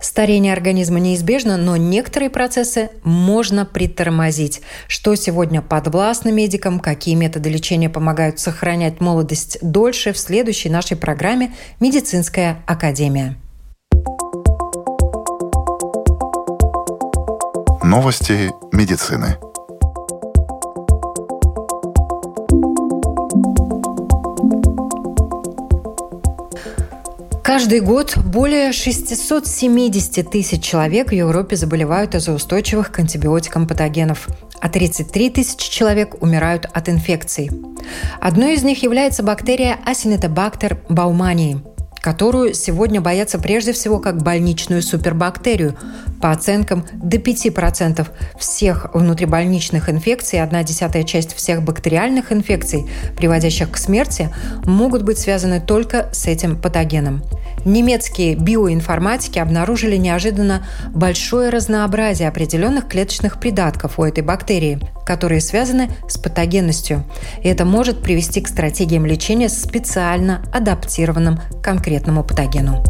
Старение 0.00 0.52
организма 0.52 0.98
неизбежно, 0.98 1.56
но 1.56 1.76
некоторые 1.76 2.30
процессы 2.30 2.90
можно 3.04 3.66
притормозить. 3.66 4.62
Что 4.88 5.14
сегодня 5.14 5.60
подвластно 5.60 6.30
медикам, 6.30 6.80
какие 6.80 7.14
методы 7.14 7.50
лечения 7.50 7.90
помогают 7.90 8.38
сохранять 8.40 9.00
молодость 9.00 9.58
дольше 9.60 10.12
в 10.12 10.18
следующей 10.18 10.70
нашей 10.70 10.96
программе 10.96 11.54
«Медицинская 11.80 12.62
академия». 12.66 13.36
Новости 17.82 18.50
медицины. 18.72 19.36
Каждый 27.52 27.80
год 27.80 28.16
более 28.16 28.70
670 28.70 30.30
тысяч 30.30 30.62
человек 30.62 31.08
в 31.08 31.14
Европе 31.14 31.56
заболевают 31.56 32.14
из-за 32.14 32.32
устойчивых 32.32 32.92
к 32.92 33.00
антибиотикам 33.00 33.66
патогенов, 33.66 34.28
а 34.60 34.68
33 34.68 35.30
тысячи 35.30 35.68
человек 35.68 36.22
умирают 36.22 36.66
от 36.72 36.88
инфекций. 36.88 37.50
Одной 38.20 38.54
из 38.54 38.62
них 38.62 38.84
является 38.84 39.24
бактерия 39.24 39.80
Acinetobacter 39.84 40.78
baumannii, 40.88 41.58
которую 42.00 42.54
сегодня 42.54 43.00
боятся 43.00 43.38
прежде 43.38 43.72
всего 43.72 43.98
как 43.98 44.22
больничную 44.22 44.82
супербактерию. 44.82 45.76
По 46.20 46.30
оценкам, 46.30 46.84
до 46.92 47.18
5% 47.18 48.06
всех 48.38 48.94
внутрибольничных 48.94 49.88
инфекций, 49.88 50.42
одна 50.42 50.62
десятая 50.62 51.04
часть 51.04 51.34
всех 51.34 51.62
бактериальных 51.62 52.32
инфекций, 52.32 52.86
приводящих 53.16 53.70
к 53.70 53.76
смерти, 53.76 54.28
могут 54.64 55.02
быть 55.02 55.18
связаны 55.18 55.60
только 55.60 56.10
с 56.12 56.26
этим 56.26 56.60
патогеном. 56.60 57.22
Немецкие 57.64 58.36
биоинформатики 58.36 59.38
обнаружили 59.38 59.96
неожиданно 59.96 60.66
большое 60.94 61.50
разнообразие 61.50 62.28
определенных 62.28 62.88
клеточных 62.88 63.38
придатков 63.38 63.98
у 63.98 64.04
этой 64.04 64.24
бактерии, 64.24 64.80
которые 65.10 65.40
связаны 65.40 65.90
с 66.08 66.18
патогенностью. 66.18 67.02
И 67.42 67.48
это 67.48 67.64
может 67.64 68.00
привести 68.00 68.40
к 68.40 68.46
стратегиям 68.46 69.04
лечения 69.04 69.48
специально 69.48 70.40
адаптированным 70.52 71.36
к 71.36 71.64
конкретному 71.64 72.22
патогену. 72.22 72.84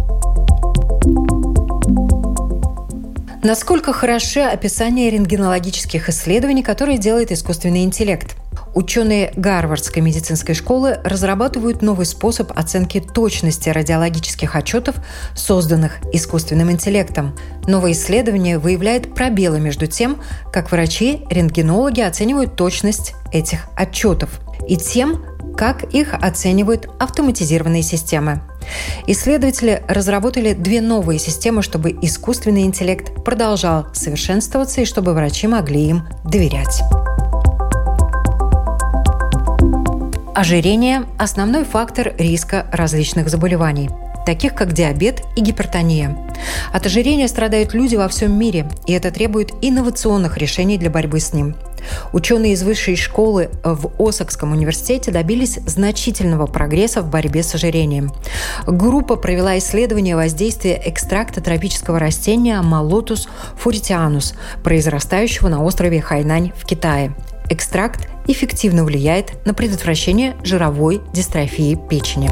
Насколько 3.42 3.94
хороши 3.94 4.40
описания 4.40 5.08
рентгенологических 5.08 6.10
исследований, 6.10 6.62
которые 6.62 6.98
делает 6.98 7.32
искусственный 7.32 7.84
интеллект? 7.84 8.36
Ученые 8.74 9.32
Гарвардской 9.34 10.00
медицинской 10.00 10.54
школы 10.54 11.00
разрабатывают 11.04 11.82
новый 11.82 12.06
способ 12.06 12.52
оценки 12.56 13.00
точности 13.00 13.68
радиологических 13.68 14.54
отчетов, 14.54 14.96
созданных 15.34 15.98
искусственным 16.12 16.70
интеллектом. 16.70 17.36
Новое 17.66 17.92
исследование 17.92 18.58
выявляет 18.58 19.14
пробелы 19.14 19.60
между 19.60 19.86
тем, 19.86 20.18
как 20.52 20.70
врачи, 20.70 21.24
рентгенологи 21.30 22.00
оценивают 22.00 22.54
точность 22.54 23.14
этих 23.32 23.66
отчетов, 23.76 24.40
и 24.68 24.76
тем, 24.76 25.24
как 25.56 25.82
их 25.92 26.14
оценивают 26.14 26.88
автоматизированные 26.98 27.82
системы. 27.82 28.40
Исследователи 29.06 29.82
разработали 29.88 30.52
две 30.52 30.80
новые 30.80 31.18
системы, 31.18 31.62
чтобы 31.62 31.90
искусственный 32.02 32.62
интеллект 32.62 33.24
продолжал 33.24 33.86
совершенствоваться 33.92 34.80
и 34.80 34.84
чтобы 34.84 35.12
врачи 35.12 35.46
могли 35.48 35.88
им 35.88 36.04
доверять. 36.24 36.82
Ожирение– 40.40 41.04
основной 41.18 41.64
фактор 41.64 42.14
риска 42.16 42.66
различных 42.72 43.28
заболеваний 43.28 43.90
таких 44.24 44.54
как 44.54 44.72
диабет 44.72 45.22
и 45.36 45.40
гипертония. 45.40 46.16
От 46.72 46.86
ожирения 46.86 47.26
страдают 47.26 47.74
люди 47.74 47.96
во 47.96 48.06
всем 48.08 48.38
мире, 48.38 48.68
и 48.86 48.92
это 48.92 49.10
требует 49.10 49.52
инновационных 49.60 50.38
решений 50.38 50.78
для 50.78 50.88
борьбы 50.88 51.20
с 51.20 51.32
ним. 51.32 51.56
Ученые 52.12 52.52
из 52.52 52.62
высшей 52.62 52.96
школы 52.96 53.50
в 53.64 53.90
Осакском 53.98 54.52
университете 54.52 55.10
добились 55.10 55.58
значительного 55.66 56.46
прогресса 56.46 57.02
в 57.02 57.10
борьбе 57.10 57.42
с 57.42 57.54
ожирением. 57.54 58.12
Группа 58.66 59.16
провела 59.16 59.58
исследование 59.58 60.16
воздействия 60.16 60.80
экстракта 60.84 61.40
тропического 61.40 61.98
растения 61.98 62.60
Mallotus 62.62 63.28
furetianus, 63.58 64.34
произрастающего 64.62 65.48
на 65.48 65.62
острове 65.62 66.00
Хайнань 66.00 66.52
в 66.56 66.66
Китае. 66.66 67.14
Экстракт 67.50 68.08
эффективно 68.28 68.84
влияет 68.84 69.44
на 69.44 69.54
предотвращение 69.54 70.36
жировой 70.44 71.00
дистрофии 71.12 71.76
печени. 71.90 72.30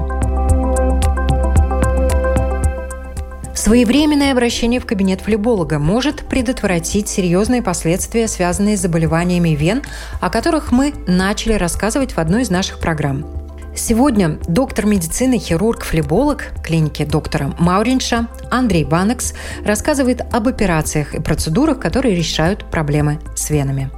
Своевременное 3.53 4.31
обращение 4.31 4.79
в 4.79 4.87
кабинет 4.87 5.21
флеболога 5.21 5.81
может 5.81 6.29
предотвратить 6.29 7.09
серьезные 7.09 7.63
последствия, 7.63 8.29
связанные 8.29 8.77
с 8.77 8.81
заболеваниями 8.81 9.51
вен, 9.51 9.83
о 10.21 10.31
которых 10.31 10.71
мы 10.71 10.95
начали 11.09 11.55
рассказывать 11.55 12.13
в 12.13 12.19
одной 12.19 12.43
из 12.43 12.51
наших 12.51 12.79
программ. 12.79 13.27
Сегодня 13.75 14.39
доктор 14.47 14.87
медицины, 14.87 15.39
хирург, 15.39 15.85
флеболог 15.85 16.53
клиники 16.65 17.05
доктора 17.05 17.55
Мауринша 17.59 18.29
Андрей 18.51 18.85
Банекс 18.85 19.35
рассказывает 19.65 20.21
об 20.33 20.47
операциях 20.47 21.15
и 21.15 21.21
процедурах, 21.21 21.81
которые 21.81 22.15
решают 22.15 22.71
проблемы 22.71 23.19
с 23.35 23.51
венами. 23.51 23.91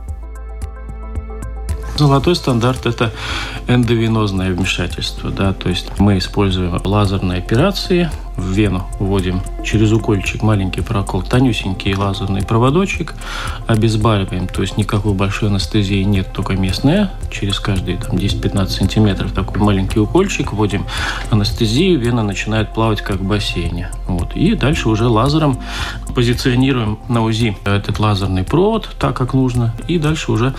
Золотой 2.01 2.35
стандарт– 2.35 2.81
это 2.87 3.13
эндовенозное 3.69 4.51
вмешательство. 4.53 5.31
Да? 5.31 5.53
То 5.53 5.69
есть 5.69 5.99
мы 5.99 6.17
используем 6.17 6.81
лазерные 6.83 7.37
операции, 7.37 8.11
в 8.41 8.51
вену 8.51 8.87
вводим 8.99 9.41
через 9.65 9.93
укольчик 9.93 10.43
маленький 10.43 10.81
прокол, 10.81 11.23
тонюсенький 11.23 11.95
лазерный 11.95 12.43
проводочек, 12.43 13.15
обезболиваем, 13.67 14.49
то 14.49 14.63
есть 14.63 14.77
никакой 14.77 15.15
большой 15.15 15.49
анестезии 15.49 16.03
нет, 16.03 16.33
только 16.33 16.55
местная, 16.55 17.11
через 17.31 17.61
каждые 17.61 17.99
там, 17.99 18.17
10-15 18.17 18.69
сантиметров 18.69 19.33
такой 19.33 19.61
маленький 19.61 20.01
укольчик, 20.01 20.53
вводим 20.53 20.87
анестезию, 21.31 21.99
вена 21.99 22.23
начинает 22.23 22.73
плавать 22.73 23.03
как 23.03 23.17
в 23.17 23.25
бассейне. 23.25 23.91
Вот. 24.07 24.35
И 24.35 24.55
дальше 24.55 24.89
уже 24.89 25.07
лазером 25.07 25.59
позиционируем 26.15 26.99
на 27.09 27.23
УЗИ 27.23 27.57
этот 27.65 27.99
лазерный 27.99 28.45
провод 28.45 28.91
так, 28.99 29.17
как 29.17 29.35
нужно, 29.35 29.75
и 29.89 29.99
дальше 29.99 30.33
уже 30.33 30.55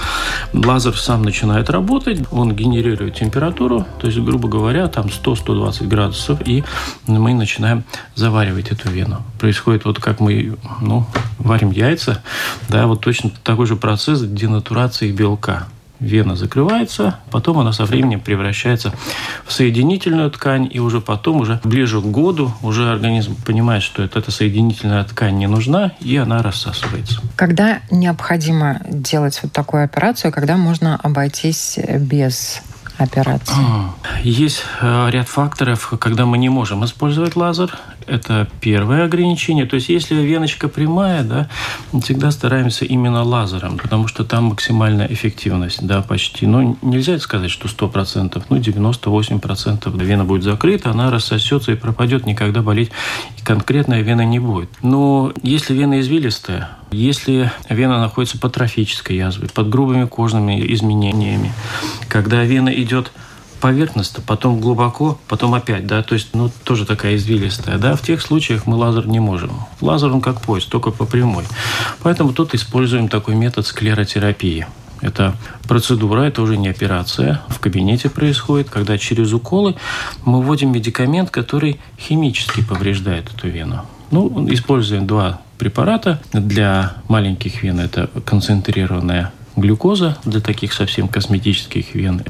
лазер 0.53 0.97
сам 0.97 1.23
начинает 1.23 1.69
работать, 1.69 2.21
он 2.31 2.55
генерирует 2.55 3.15
температуру, 3.15 3.85
то 3.99 4.07
есть, 4.07 4.19
грубо 4.19 4.47
говоря, 4.47 4.87
там 4.87 5.07
100-120 5.07 5.87
градусов, 5.87 6.39
и 6.47 6.63
мы 7.07 7.33
начинаем 7.33 7.70
начинаем 7.71 7.83
заваривать 8.15 8.71
эту 8.71 8.89
вену. 8.89 9.23
Происходит 9.39 9.85
вот 9.85 9.99
как 9.99 10.19
мы 10.19 10.57
ну, 10.81 11.05
варим 11.39 11.71
яйца, 11.71 12.21
да, 12.69 12.87
вот 12.87 13.01
точно 13.01 13.31
такой 13.43 13.65
же 13.65 13.75
процесс 13.75 14.21
денатурации 14.21 15.11
белка 15.11 15.67
вена 15.99 16.35
закрывается, 16.35 17.19
потом 17.29 17.59
она 17.59 17.73
со 17.73 17.85
временем 17.85 18.21
превращается 18.21 18.91
в 19.45 19.53
соединительную 19.53 20.31
ткань, 20.31 20.67
и 20.71 20.79
уже 20.79 20.99
потом, 20.99 21.41
уже 21.41 21.59
ближе 21.63 22.01
к 22.01 22.05
году, 22.05 22.51
уже 22.63 22.89
организм 22.89 23.35
понимает, 23.45 23.83
что 23.83 24.01
это, 24.01 24.17
эта 24.17 24.31
соединительная 24.31 25.03
ткань 25.03 25.37
не 25.37 25.45
нужна, 25.45 25.91
и 25.99 26.17
она 26.17 26.41
рассасывается. 26.41 27.21
Когда 27.35 27.81
необходимо 27.91 28.81
делать 28.89 29.39
вот 29.43 29.51
такую 29.51 29.83
операцию, 29.83 30.31
когда 30.31 30.57
можно 30.57 30.99
обойтись 31.03 31.77
без 31.99 32.63
операции? 33.01 33.55
Есть 34.23 34.63
э, 34.81 35.09
ряд 35.09 35.27
факторов, 35.27 35.93
когда 35.99 36.25
мы 36.25 36.37
не 36.37 36.49
можем 36.49 36.85
использовать 36.85 37.35
лазер. 37.35 37.77
Это 38.07 38.47
первое 38.59 39.05
ограничение. 39.05 39.65
То 39.65 39.75
есть, 39.75 39.89
если 39.89 40.15
веночка 40.15 40.67
прямая, 40.67 41.23
да, 41.23 41.49
всегда 42.01 42.31
стараемся 42.31 42.85
именно 42.85 43.23
лазером, 43.23 43.77
потому 43.77 44.07
что 44.07 44.23
там 44.23 44.45
максимальная 44.45 45.07
эффективность, 45.07 45.85
да, 45.85 46.01
почти. 46.01 46.47
Ну, 46.47 46.77
нельзя 46.81 47.19
сказать, 47.19 47.51
что 47.51 47.67
100%, 47.67 48.43
ну, 48.49 48.57
98% 48.57 50.03
вена 50.03 50.25
будет 50.25 50.43
закрыта, 50.43 50.91
она 50.91 51.09
рассосется 51.11 51.71
и 51.71 51.75
пропадет, 51.75 52.25
никогда 52.25 52.61
болеть 52.61 52.91
конкретная 53.43 54.01
вена 54.01 54.25
не 54.25 54.39
будет. 54.39 54.69
Но 54.81 55.33
если 55.41 55.73
вена 55.73 55.99
извилистая, 55.99 56.69
если 56.91 57.51
вена 57.69 57.99
находится 57.99 58.37
под 58.37 58.53
трофической 58.53 59.17
язвой, 59.17 59.49
под 59.49 59.69
грубыми 59.69 60.05
кожными 60.05 60.73
изменениями, 60.73 61.53
когда 62.07 62.43
вена 62.43 62.69
идет 62.69 63.11
поверхностно, 63.61 64.21
потом 64.25 64.59
глубоко, 64.59 65.17
потом 65.27 65.53
опять, 65.53 65.87
да, 65.87 66.03
то 66.03 66.15
есть, 66.15 66.29
ну, 66.33 66.51
тоже 66.63 66.85
такая 66.85 67.15
извилистая, 67.15 67.77
да, 67.77 67.95
в 67.95 68.01
тех 68.01 68.21
случаях 68.21 68.65
мы 68.65 68.75
лазер 68.75 69.07
не 69.07 69.19
можем. 69.19 69.51
Лазер, 69.79 70.11
он 70.11 70.19
как 70.19 70.41
поезд, 70.41 70.69
только 70.69 70.91
по 70.91 71.05
прямой. 71.05 71.45
Поэтому 72.03 72.33
тут 72.33 72.53
используем 72.55 73.07
такой 73.07 73.35
метод 73.35 73.65
склеротерапии. 73.65 74.67
Это 75.01 75.35
процедура, 75.67 76.21
это 76.21 76.41
уже 76.41 76.57
не 76.57 76.67
операция, 76.67 77.41
в 77.47 77.59
кабинете 77.59 78.09
происходит, 78.09 78.69
когда 78.69 78.97
через 78.97 79.33
уколы 79.33 79.75
мы 80.25 80.41
вводим 80.41 80.71
медикамент, 80.71 81.31
который 81.31 81.79
химически 81.99 82.61
повреждает 82.61 83.31
эту 83.33 83.47
вену. 83.47 83.85
Ну, 84.11 84.47
используем 84.53 85.07
два 85.07 85.41
препарата. 85.57 86.21
Для 86.33 86.93
маленьких 87.07 87.63
вен 87.63 87.79
это 87.79 88.09
концентрированная 88.25 89.31
глюкоза 89.55 90.17
для 90.23 90.39
таких 90.39 90.73
совсем 90.73 91.07
косметических 91.07 91.93
вен. 91.95 92.23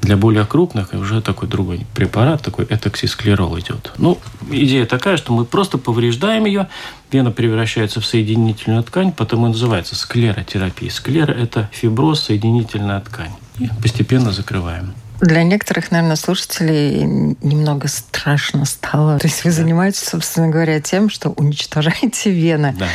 Для 0.00 0.16
более 0.16 0.44
крупных 0.44 0.92
уже 0.92 1.20
такой 1.22 1.48
другой 1.48 1.86
препарат, 1.94 2.42
такой 2.42 2.66
этоксисклерол 2.66 3.58
идет. 3.58 3.92
Ну, 3.98 4.18
идея 4.50 4.86
такая, 4.86 5.16
что 5.16 5.32
мы 5.32 5.44
просто 5.44 5.78
повреждаем 5.78 6.44
ее, 6.44 6.68
вена 7.10 7.30
превращается 7.30 8.00
в 8.00 8.06
соединительную 8.06 8.82
ткань, 8.82 9.12
потому 9.12 9.46
и 9.46 9.50
называется 9.50 9.94
склеротерапия. 9.94 10.90
Склера– 10.90 11.32
это 11.32 11.68
фиброз, 11.72 12.22
соединительная 12.22 13.00
ткань. 13.00 13.32
И 13.58 13.68
постепенно 13.82 14.32
закрываем. 14.32 14.94
Для 15.20 15.42
некоторых, 15.44 15.90
наверное, 15.90 16.16
слушателей 16.16 17.04
немного 17.40 17.88
страшно 17.88 18.66
стало. 18.66 19.18
То 19.18 19.26
есть 19.26 19.44
вы 19.44 19.50
занимаетесь, 19.50 20.04
собственно 20.04 20.48
говоря, 20.48 20.78
тем, 20.80 21.08
что 21.08 21.30
уничтожаете 21.30 22.30
вены. 22.30 22.74
Да. 22.78 22.88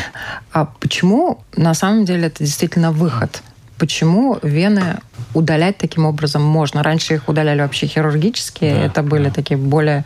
А 0.52 0.66
почему 0.66 1.44
на 1.56 1.74
самом 1.74 2.06
деле 2.06 2.28
это 2.28 2.44
действительно 2.44 2.92
выход? 2.92 3.42
Почему 3.82 4.38
вены 4.44 5.00
удалять 5.34 5.80
таким 5.80 6.06
образом 6.06 6.44
можно. 6.44 6.84
Раньше 6.84 7.16
их 7.16 7.28
удаляли 7.28 7.62
вообще 7.62 7.88
хирургически, 7.88 8.72
да, 8.72 8.86
это 8.86 9.02
были 9.02 9.24
да. 9.24 9.32
такие 9.32 9.58
более 9.58 10.06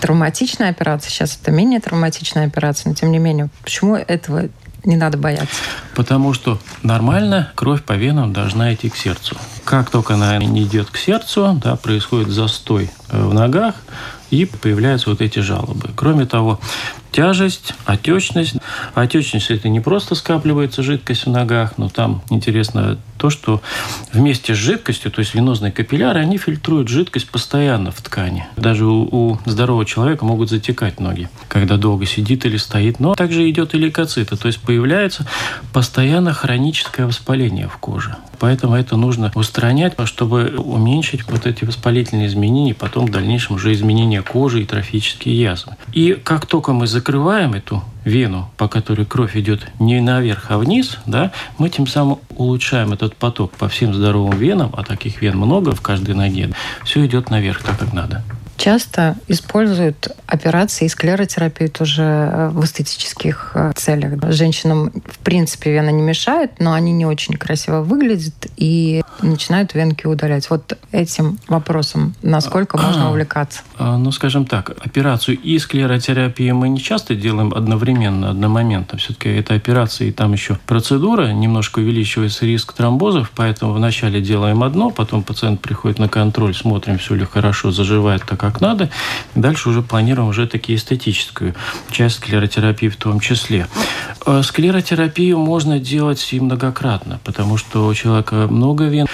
травматичные 0.00 0.70
операции, 0.70 1.10
сейчас 1.10 1.36
это 1.42 1.50
менее 1.50 1.80
травматичные 1.80 2.46
операции, 2.46 2.88
но 2.88 2.94
тем 2.94 3.10
не 3.10 3.18
менее, 3.18 3.48
почему 3.64 3.96
этого 3.96 4.48
не 4.84 4.94
надо 4.94 5.18
бояться? 5.18 5.56
Потому 5.96 6.34
что 6.34 6.60
нормально 6.84 7.50
кровь 7.56 7.82
по 7.82 7.94
венам 7.94 8.32
должна 8.32 8.72
идти 8.72 8.90
к 8.90 8.96
сердцу. 8.96 9.36
Как 9.64 9.90
только 9.90 10.14
она 10.14 10.38
не 10.38 10.62
идет 10.62 10.90
к 10.90 10.96
сердцу, 10.96 11.60
да, 11.60 11.74
происходит 11.74 12.28
застой 12.28 12.90
э, 13.08 13.26
в 13.26 13.34
ногах, 13.34 13.74
и 14.30 14.44
появляются 14.44 15.10
вот 15.10 15.20
эти 15.20 15.40
жалобы. 15.40 15.90
Кроме 15.96 16.26
того, 16.26 16.60
тяжесть, 17.16 17.72
отечность. 17.86 18.56
Отечность– 18.94 19.50
это 19.50 19.70
не 19.70 19.80
просто 19.80 20.14
скапливается 20.14 20.82
жидкость 20.82 21.24
в 21.24 21.30
ногах, 21.30 21.78
но 21.78 21.88
там 21.88 22.22
интересно 22.28 22.98
то, 23.16 23.30
что 23.30 23.62
вместе 24.12 24.54
с 24.54 24.58
жидкостью, 24.58 25.10
то 25.10 25.20
есть 25.20 25.34
венозные 25.34 25.72
капилляры, 25.72 26.20
они 26.20 26.36
фильтруют 26.36 26.88
жидкость 26.88 27.30
постоянно 27.30 27.90
в 27.90 28.02
ткани. 28.02 28.46
Даже 28.56 28.84
у, 28.84 29.08
у 29.10 29.38
здорового 29.46 29.86
человека 29.86 30.26
могут 30.26 30.50
затекать 30.50 31.00
ноги, 31.00 31.30
когда 31.48 31.78
долго 31.78 32.04
сидит 32.04 32.44
или 32.44 32.58
стоит. 32.58 33.00
Но 33.00 33.14
также 33.14 33.48
идет 33.48 33.74
и 33.74 33.78
лейкоциты, 33.78 34.36
то 34.36 34.46
есть 34.46 34.60
появляется 34.60 35.26
постоянно 35.72 36.34
хроническое 36.34 37.06
воспаление 37.06 37.68
в 37.68 37.78
коже. 37.78 38.16
Поэтому 38.38 38.74
это 38.74 38.96
нужно 38.96 39.32
устранять, 39.34 39.94
чтобы 40.04 40.54
уменьшить 40.58 41.26
вот 41.28 41.46
эти 41.46 41.64
воспалительные 41.64 42.26
изменения, 42.26 42.74
потом 42.74 43.06
в 43.06 43.10
дальнейшем 43.10 43.56
уже 43.56 43.72
изменения 43.72 44.20
кожи 44.22 44.62
и 44.62 44.66
трофические 44.66 45.40
язвы. 45.40 45.76
И 45.92 46.12
как 46.22 46.44
только 46.44 46.72
мы 46.72 46.86
закрываем 47.06 47.54
эту 47.54 47.84
вену, 48.04 48.50
по 48.56 48.66
которой 48.66 49.06
кровь 49.06 49.36
идет 49.36 49.70
не 49.78 50.00
наверх, 50.00 50.46
а 50.48 50.58
вниз, 50.58 50.98
да, 51.06 51.30
мы 51.56 51.68
тем 51.68 51.86
самым 51.86 52.18
улучшаем 52.30 52.92
этот 52.92 53.14
поток 53.14 53.52
по 53.52 53.68
всем 53.68 53.94
здоровым 53.94 54.36
венам, 54.36 54.72
а 54.76 54.82
таких 54.82 55.22
вен 55.22 55.36
много 55.36 55.70
в 55.70 55.80
каждой 55.80 56.16
ноге, 56.16 56.50
все 56.82 57.06
идет 57.06 57.30
наверх 57.30 57.62
так, 57.62 57.78
как 57.78 57.92
надо 57.92 58.24
часто 58.56 59.16
используют 59.28 60.08
операции 60.26 60.86
и 60.86 60.88
склеротерапию 60.88 61.70
тоже 61.70 62.02
э, 62.02 62.48
в 62.50 62.64
эстетических 62.64 63.52
э, 63.54 63.72
целях. 63.76 64.14
Женщинам, 64.32 64.92
в 65.04 65.18
принципе, 65.18 65.72
вена 65.72 65.90
не 65.90 66.02
мешает, 66.02 66.52
но 66.58 66.72
они 66.72 66.92
не 66.92 67.06
очень 67.06 67.34
красиво 67.34 67.82
выглядят 67.82 68.46
и 68.56 69.02
начинают 69.22 69.74
венки 69.74 70.06
удалять. 70.06 70.48
Вот 70.50 70.76
этим 70.92 71.38
вопросом, 71.48 72.14
насколько 72.22 72.78
можно 72.78 73.10
увлекаться? 73.10 73.60
А, 73.78 73.96
ну, 73.96 74.10
скажем 74.10 74.46
так, 74.46 74.70
операцию 74.84 75.38
и 75.38 75.58
склеротерапию 75.58 76.54
мы 76.54 76.68
не 76.68 76.80
часто 76.80 77.14
делаем 77.14 77.52
одновременно, 77.54 78.30
одномоментно. 78.30 78.98
Все-таки 78.98 79.28
это 79.28 79.54
операция 79.54 80.08
и 80.08 80.12
там 80.12 80.32
еще 80.32 80.58
процедура, 80.66 81.28
немножко 81.32 81.80
увеличивается 81.80 82.46
риск 82.46 82.72
тромбозов, 82.72 83.30
поэтому 83.34 83.72
вначале 83.72 84.20
делаем 84.20 84.62
одно, 84.62 84.90
потом 84.90 85.22
пациент 85.22 85.60
приходит 85.60 85.98
на 85.98 86.08
контроль, 86.08 86.54
смотрим, 86.54 86.98
все 86.98 87.14
ли 87.14 87.24
хорошо, 87.24 87.70
заживает 87.70 88.24
так, 88.26 88.42
как 88.50 88.60
надо. 88.60 88.90
Дальше 89.34 89.68
уже 89.68 89.82
планируем 89.82 90.28
уже 90.28 90.46
такие 90.46 90.78
эстетическую 90.78 91.54
часть 91.90 92.16
склеротерапии 92.16 92.88
в 92.88 92.96
том 92.96 93.20
числе. 93.20 93.66
Э, 94.24 94.42
склеротерапию 94.42 95.38
можно 95.38 95.78
делать 95.78 96.26
и 96.32 96.40
многократно, 96.40 97.20
потому 97.24 97.56
что 97.56 97.86
у 97.86 97.94
человека 97.94 98.46
много 98.48 98.84
вен. 98.84 99.06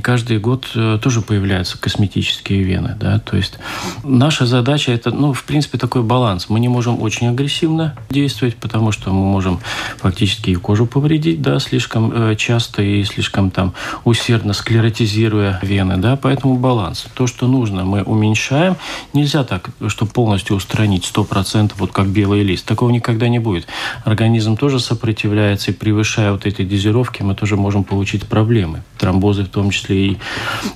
Каждый 0.00 0.38
год 0.38 0.70
э, 0.74 0.98
тоже 1.02 1.20
появляются 1.20 1.76
косметические 1.76 2.62
вены. 2.62 2.96
Да? 2.98 3.18
То 3.18 3.36
есть 3.36 3.58
наша 4.04 4.46
задача– 4.46 4.92
это, 4.92 5.10
ну, 5.10 5.32
в 5.32 5.44
принципе, 5.44 5.76
такой 5.76 6.02
баланс. 6.02 6.48
Мы 6.48 6.60
не 6.60 6.68
можем 6.68 7.02
очень 7.02 7.28
агрессивно 7.28 7.94
действовать, 8.08 8.56
потому 8.56 8.92
что 8.92 9.10
мы 9.10 9.24
можем 9.24 9.60
фактически 9.98 10.50
и 10.50 10.54
кожу 10.54 10.86
повредить 10.86 11.42
да, 11.42 11.58
слишком 11.58 12.12
э, 12.12 12.36
часто 12.36 12.82
и 12.82 13.04
слишком 13.04 13.50
там 13.50 13.74
усердно 14.04 14.54
склеротизируя 14.54 15.58
вены. 15.62 15.98
Да? 15.98 16.16
Поэтому 16.16 16.56
баланс. 16.56 17.06
То, 17.14 17.26
что 17.26 17.46
нужно, 17.46 17.84
мы 17.84 18.02
уменьшаем. 18.02 18.76
Нельзя 19.12 19.44
так, 19.44 19.70
чтобы 19.88 20.10
полностью 20.12 20.56
устранить 20.56 21.10
100%, 21.12 21.72
вот 21.76 21.92
как 21.92 22.06
белый 22.06 22.42
лист. 22.42 22.64
Такого 22.64 22.90
никогда 22.90 23.28
не 23.28 23.40
будет. 23.40 23.66
Организм 24.04 24.56
тоже 24.56 24.80
сопротивляется, 24.80 25.70
и 25.70 25.74
превышая 25.74 26.32
вот 26.32 26.46
эти 26.46 26.62
дозировки, 26.62 27.22
мы 27.22 27.34
тоже 27.34 27.56
можем 27.56 27.84
получить 27.84 28.26
проблемы. 28.26 28.82
Тромбозы 28.98 29.44
в 29.44 29.48
том 29.48 29.70
числе 29.70 29.81
и, 29.90 30.18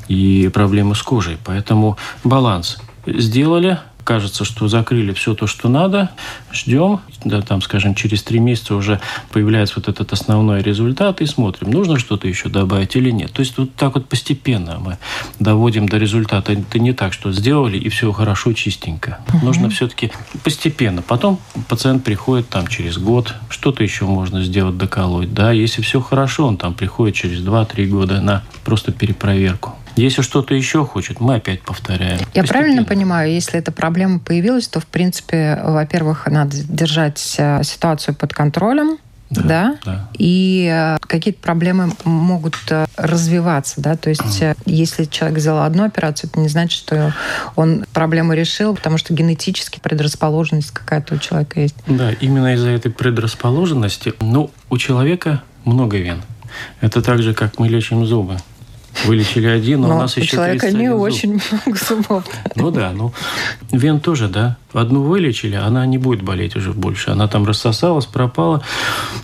и 0.08 0.48
проблемы 0.48 0.94
с 0.94 1.02
кожей. 1.02 1.38
Поэтому 1.44 1.96
баланс. 2.24 2.78
Сделали, 3.06 3.78
кажется, 4.06 4.44
что 4.44 4.68
закрыли 4.68 5.12
все 5.12 5.34
то, 5.34 5.48
что 5.48 5.68
надо, 5.68 6.10
ждем, 6.52 7.00
да, 7.24 7.42
там, 7.42 7.60
скажем, 7.60 7.96
через 7.96 8.22
три 8.22 8.38
месяца 8.38 8.76
уже 8.76 9.00
появляется 9.32 9.74
вот 9.76 9.88
этот 9.88 10.12
основной 10.12 10.62
результат 10.62 11.20
и 11.20 11.26
смотрим, 11.26 11.72
нужно 11.72 11.98
что-то 11.98 12.28
еще 12.28 12.48
добавить 12.48 12.94
или 12.94 13.10
нет. 13.10 13.32
То 13.32 13.40
есть 13.40 13.58
вот 13.58 13.74
так 13.74 13.96
вот 13.96 14.08
постепенно 14.08 14.78
мы 14.78 14.98
доводим 15.40 15.88
до 15.88 15.98
результата. 15.98 16.52
Это 16.52 16.78
не 16.78 16.92
так, 16.92 17.12
что 17.12 17.32
сделали 17.32 17.78
и 17.78 17.88
все 17.88 18.12
хорошо, 18.12 18.52
чистенько. 18.52 19.18
Угу. 19.34 19.44
Нужно 19.44 19.70
все-таки 19.70 20.12
постепенно. 20.44 21.02
Потом 21.02 21.40
пациент 21.68 22.04
приходит 22.04 22.48
там 22.48 22.68
через 22.68 22.98
год, 22.98 23.34
что-то 23.50 23.82
еще 23.82 24.04
можно 24.04 24.42
сделать, 24.44 24.78
доколоть. 24.78 25.34
Да, 25.34 25.50
если 25.50 25.82
все 25.82 26.00
хорошо, 26.00 26.46
он 26.46 26.58
там 26.58 26.74
приходит 26.74 27.16
через 27.16 27.40
2-3 27.40 27.86
года 27.86 28.20
на 28.20 28.44
просто 28.64 28.92
перепроверку. 28.92 29.74
Если 29.96 30.22
что-то 30.22 30.54
еще 30.54 30.84
хочет, 30.84 31.20
мы 31.20 31.36
опять 31.36 31.62
повторяем. 31.62 32.20
Я 32.34 32.44
правильно 32.44 32.84
понимаю, 32.84 33.32
если 33.32 33.58
эта 33.58 33.72
проблема 33.72 34.18
появилась, 34.18 34.68
то, 34.68 34.80
в 34.80 34.86
принципе, 34.86 35.60
во-первых, 35.64 36.26
надо 36.26 36.56
держать 36.56 37.34
э, 37.38 37.62
ситуацию 37.64 38.14
под 38.14 38.34
контролем, 38.34 38.98
да, 39.30 39.42
да? 39.42 39.76
да. 39.84 40.08
И 40.18 40.68
э, 40.70 40.98
какие-то 41.00 41.40
проблемы 41.40 41.90
могут 42.04 42.56
э, 42.70 42.86
развиваться, 42.96 43.80
да, 43.80 43.96
то 43.96 44.08
есть 44.08 44.40
mm. 44.40 44.56
если 44.66 45.04
человек 45.04 45.38
сделал 45.40 45.62
одну 45.62 45.84
операцию, 45.84 46.30
это 46.30 46.38
не 46.40 46.48
значит, 46.48 46.78
что 46.78 47.12
он 47.56 47.84
проблему 47.92 48.34
решил, 48.34 48.74
потому 48.76 48.98
что 48.98 49.14
генетически 49.14 49.80
предрасположенность 49.80 50.70
какая-то 50.70 51.16
у 51.16 51.18
человека 51.18 51.60
есть. 51.60 51.74
Да, 51.86 52.12
именно 52.12 52.54
из-за 52.54 52.70
этой 52.70 52.92
предрасположенности, 52.92 54.14
ну, 54.20 54.50
у 54.70 54.78
человека 54.78 55.42
много 55.64 55.96
вен. 55.96 56.22
Это 56.80 57.02
так 57.02 57.20
же, 57.22 57.34
как 57.34 57.58
мы 57.58 57.68
лечим 57.68 58.06
зубы. 58.06 58.36
Вылечили 59.04 59.46
один, 59.46 59.82
но, 59.82 59.88
но 59.88 59.96
у 59.96 59.98
нас 59.98 60.16
у 60.16 60.20
еще 60.20 60.32
человека 60.32 60.70
не 60.70 60.88
зуб. 60.88 61.00
очень 61.00 61.32
много 61.32 61.78
зубов. 61.78 62.24
Ну 62.54 62.70
да, 62.70 62.92
ну 62.92 63.12
вен 63.70 64.00
тоже, 64.00 64.28
да. 64.28 64.56
Одну 64.72 65.02
вылечили, 65.02 65.54
она 65.54 65.86
не 65.86 65.98
будет 65.98 66.22
болеть 66.22 66.56
уже 66.56 66.72
больше. 66.72 67.10
Она 67.10 67.28
там 67.28 67.46
рассосалась, 67.46 68.06
пропала. 68.06 68.62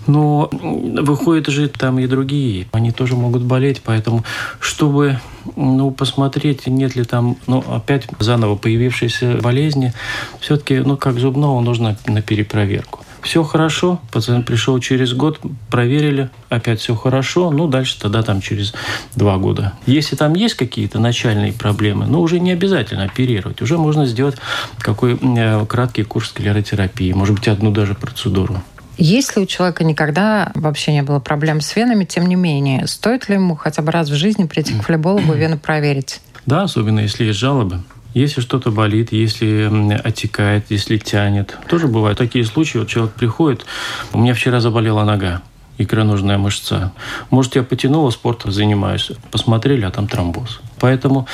Но 0.06 0.50
выходят 0.52 1.48
же 1.48 1.68
там 1.68 1.98
и 1.98 2.06
другие. 2.06 2.66
Они 2.72 2.90
тоже 2.90 3.16
могут 3.16 3.42
болеть, 3.42 3.82
поэтому 3.84 4.24
чтобы 4.60 5.20
ну, 5.56 5.90
посмотреть, 5.90 6.66
нет 6.66 6.96
ли 6.96 7.04
там, 7.04 7.36
ну, 7.46 7.64
опять 7.68 8.06
заново 8.18 8.56
появившейся 8.56 9.38
болезни, 9.42 9.92
все-таки, 10.40 10.78
ну, 10.78 10.96
как 10.96 11.18
зубного, 11.18 11.60
нужно 11.60 11.96
на 12.06 12.22
перепроверку. 12.22 13.00
Все 13.22 13.44
хорошо, 13.44 14.00
пациент 14.10 14.46
пришел 14.46 14.78
через 14.80 15.14
год, 15.14 15.38
проверили, 15.70 16.28
опять 16.48 16.80
все 16.80 16.94
хорошо, 16.96 17.50
ну 17.50 17.68
дальше 17.68 17.98
тогда 18.00 18.22
там 18.22 18.40
через 18.40 18.74
два 19.14 19.38
года. 19.38 19.74
Если 19.86 20.16
там 20.16 20.34
есть 20.34 20.54
какие-то 20.54 20.98
начальные 20.98 21.52
проблемы, 21.52 22.06
ну 22.06 22.20
уже 22.20 22.40
не 22.40 22.50
обязательно 22.50 23.04
оперировать, 23.04 23.62
уже 23.62 23.78
можно 23.78 24.06
сделать 24.06 24.36
какой 24.78 25.18
э, 25.22 25.64
краткий 25.66 26.02
курс 26.02 26.30
склеротерапии, 26.30 27.12
может 27.12 27.36
быть 27.36 27.46
одну 27.46 27.70
даже 27.70 27.94
процедуру. 27.94 28.60
Если 28.98 29.40
у 29.40 29.46
человека 29.46 29.84
никогда 29.84 30.50
вообще 30.54 30.92
не 30.92 31.02
было 31.02 31.18
проблем 31.18 31.60
с 31.60 31.74
венами, 31.76 32.04
тем 32.04 32.26
не 32.26 32.34
менее, 32.34 32.86
стоит 32.86 33.28
ли 33.28 33.36
ему 33.36 33.56
хотя 33.56 33.82
бы 33.82 33.90
раз 33.90 34.10
в 34.10 34.14
жизни 34.14 34.44
прийти 34.44 34.74
к 34.74 34.82
флебологу 34.82 35.32
и 35.32 35.38
вены 35.38 35.58
проверить? 35.58 36.20
Да, 36.44 36.62
особенно 36.62 37.00
если 37.00 37.24
есть 37.24 37.38
жалобы. 37.38 37.82
Если 38.14 38.40
что-то 38.40 38.70
болит, 38.70 39.12
если 39.12 39.98
отекает, 40.04 40.66
если 40.68 40.98
тянет. 40.98 41.56
Тоже 41.68 41.86
бывают 41.86 42.18
такие 42.18 42.44
случаи. 42.44 42.78
Вот 42.78 42.88
человек 42.88 43.14
приходит, 43.14 43.64
у 44.12 44.18
меня 44.18 44.34
вчера 44.34 44.60
заболела 44.60 45.04
нога 45.04 45.42
икроножная 45.78 46.38
мышца. 46.38 46.92
Может, 47.30 47.56
я 47.56 47.62
потянула, 47.62 48.10
спортом 48.10 48.52
занимаюсь. 48.52 49.10
Посмотрели, 49.30 49.84
а 49.84 49.90
там 49.90 50.06
тромбоз. 50.06 50.60
Поэтому 50.78 51.26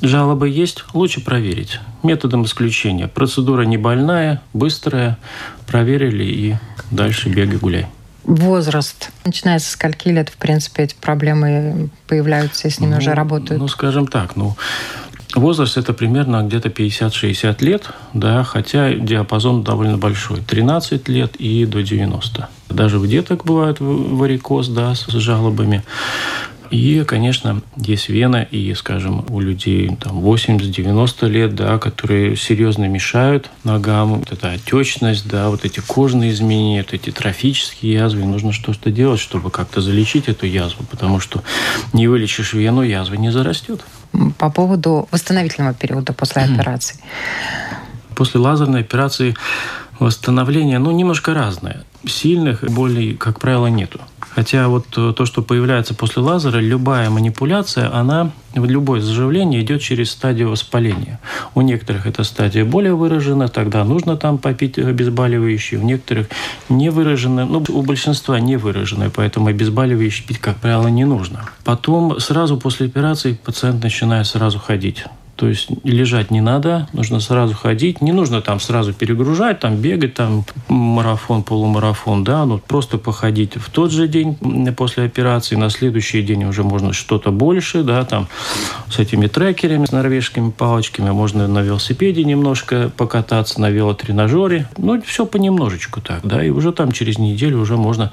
жалобы 0.00 0.48
есть, 0.48 0.84
лучше 0.94 1.20
проверить. 1.20 1.80
Методом 2.02 2.44
исключения. 2.44 3.08
Процедура 3.08 3.62
не 3.62 3.76
больная, 3.76 4.40
быстрая. 4.52 5.18
Проверили 5.66 6.24
и 6.24 6.56
дальше 6.90 7.28
бегай, 7.28 7.58
гуляй. 7.58 7.86
Возраст. 8.24 9.10
Начиная 9.26 9.58
со 9.58 9.72
скольки 9.72 10.08
лет, 10.08 10.30
в 10.30 10.36
принципе, 10.38 10.84
эти 10.84 10.94
проблемы 10.94 11.90
появляются, 12.06 12.68
и 12.68 12.70
с 12.70 12.80
ними 12.80 12.92
ну, 12.92 12.98
уже 12.98 13.12
работают? 13.12 13.60
Ну, 13.60 13.68
скажем 13.68 14.06
так, 14.06 14.34
ну, 14.34 14.56
Возраст 15.34 15.76
это 15.76 15.92
примерно 15.92 16.42
где-то 16.42 16.68
50-60 16.68 17.64
лет, 17.64 17.90
да, 18.12 18.44
хотя 18.44 18.92
диапазон 18.94 19.64
довольно 19.64 19.98
большой, 19.98 20.40
13 20.40 21.08
лет 21.08 21.36
и 21.36 21.66
до 21.66 21.82
90. 21.82 22.48
Даже 22.68 22.98
в 22.98 23.08
деток 23.08 23.44
бывает 23.44 23.78
варикоз, 23.80 24.68
да, 24.68 24.94
с 24.94 25.08
жалобами. 25.08 25.82
И, 26.70 27.04
конечно, 27.06 27.62
есть 27.76 28.08
вена, 28.08 28.42
и, 28.42 28.74
скажем, 28.74 29.24
у 29.28 29.38
людей 29.38 29.96
там 30.00 30.18
80-90 30.18 31.28
лет, 31.28 31.54
да, 31.54 31.78
которые 31.78 32.36
серьезно 32.36 32.86
мешают 32.86 33.50
ногам. 33.64 34.14
Вот 34.14 34.32
эта 34.32 34.52
отечность, 34.52 35.28
да, 35.28 35.50
вот 35.50 35.64
эти 35.64 35.80
кожные 35.80 36.30
изменения, 36.30 36.82
вот 36.82 36.92
эти 36.92 37.10
трофические 37.10 37.92
язвы. 37.92 38.24
Нужно 38.24 38.52
что-то 38.52 38.90
делать, 38.90 39.20
чтобы 39.20 39.50
как-то 39.50 39.80
залечить 39.80 40.28
эту 40.28 40.46
язву, 40.46 40.84
потому 40.90 41.20
что 41.20 41.42
не 41.92 42.08
вылечишь 42.08 42.54
вену, 42.54 42.82
язва 42.82 43.14
не 43.14 43.30
зарастет. 43.30 43.84
По 44.38 44.50
поводу 44.50 45.08
восстановительного 45.10 45.74
периода 45.74 46.12
после 46.12 46.42
операции. 46.42 46.96
После 48.14 48.40
лазерной 48.40 48.80
операции 48.80 49.34
восстановление, 49.98 50.78
ну, 50.78 50.90
немножко 50.90 51.34
разное. 51.34 51.84
Сильных 52.06 52.62
болей, 52.62 53.14
как 53.16 53.40
правило, 53.40 53.66
нету. 53.66 54.00
Хотя 54.34 54.68
вот 54.68 54.86
э, 54.96 55.12
то, 55.16 55.26
что 55.26 55.42
появляется 55.42 55.94
после 55.94 56.22
лазера, 56.22 56.58
любая 56.58 57.08
манипуляция, 57.08 57.94
она, 57.94 58.32
любое 58.54 59.00
заживление 59.00 59.62
идет 59.62 59.80
через 59.80 60.10
стадию 60.10 60.50
воспаления. 60.50 61.20
У 61.54 61.60
некоторых 61.60 62.06
эта 62.06 62.24
стадия 62.24 62.64
более 62.64 62.94
выражена, 62.94 63.48
тогда 63.48 63.84
нужно 63.84 64.16
там 64.16 64.38
попить 64.38 64.78
обезболивающие. 64.78 65.78
У 65.78 65.84
некоторых 65.84 66.28
не 66.68 66.90
выражена, 66.90 67.46
ну, 67.46 67.64
у 67.68 67.82
большинства 67.82 68.40
не 68.40 68.56
выраженная, 68.56 69.10
поэтому 69.10 69.46
обезболивающие 69.46 70.26
пить, 70.26 70.38
как 70.38 70.56
правило, 70.56 70.88
не 70.88 71.04
нужно. 71.04 71.44
Потом 71.64 72.18
сразу 72.18 72.56
после 72.56 72.86
операции 72.86 73.34
пациент 73.34 73.82
начинает 73.82 74.26
сразу 74.26 74.58
ходить. 74.58 75.04
То 75.36 75.48
есть 75.48 75.68
лежать 75.82 76.30
не 76.30 76.40
надо, 76.40 76.88
нужно 76.92 77.20
сразу 77.20 77.54
ходить. 77.54 78.00
Не 78.00 78.12
нужно 78.12 78.40
там 78.40 78.60
сразу 78.60 78.92
перегружать, 78.92 79.60
там 79.60 79.76
бегать, 79.76 80.14
там 80.14 80.44
марафон, 80.68 81.42
полумарафон, 81.42 82.24
да, 82.24 82.44
ну 82.44 82.58
просто 82.58 82.98
походить 82.98 83.56
в 83.56 83.70
тот 83.70 83.90
же 83.90 84.08
день 84.08 84.36
после 84.76 85.04
операции, 85.04 85.56
на 85.56 85.70
следующий 85.70 86.22
день 86.22 86.44
уже 86.44 86.62
можно 86.62 86.92
что-то 86.92 87.30
больше, 87.30 87.82
да, 87.82 88.04
там 88.04 88.28
с 88.90 88.98
этими 88.98 89.26
трекерами, 89.26 89.86
с 89.86 89.92
норвежскими 89.92 90.50
палочками, 90.50 91.10
можно 91.10 91.48
на 91.48 91.60
велосипеде 91.60 92.24
немножко 92.24 92.90
покататься, 92.96 93.60
на 93.60 93.70
велотренажере, 93.70 94.68
ну 94.78 95.00
все 95.02 95.26
понемножечку 95.26 96.00
так, 96.00 96.20
да, 96.22 96.44
и 96.44 96.50
уже 96.50 96.72
там 96.72 96.92
через 96.92 97.18
неделю 97.18 97.60
уже 97.60 97.76
можно, 97.76 98.12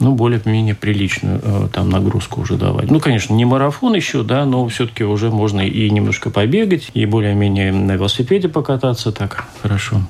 ну, 0.00 0.14
более-менее 0.14 0.74
приличную 0.74 1.40
э, 1.42 1.68
там 1.72 1.90
нагрузку 1.90 2.40
уже 2.40 2.56
давать. 2.56 2.90
Ну, 2.90 3.00
конечно, 3.00 3.34
не 3.34 3.44
марафон 3.44 3.94
еще, 3.94 4.22
да, 4.22 4.44
но 4.44 4.66
все-таки 4.68 5.04
уже 5.04 5.30
можно 5.30 5.60
и 5.60 5.90
немножко 5.90 6.30
побегать, 6.30 6.57
побегать 6.58 6.90
и 6.94 7.06
более-менее 7.06 7.72
на 7.72 7.92
велосипеде 7.92 8.48
покататься 8.48 9.12
так 9.12 9.44
хорошо. 9.62 10.02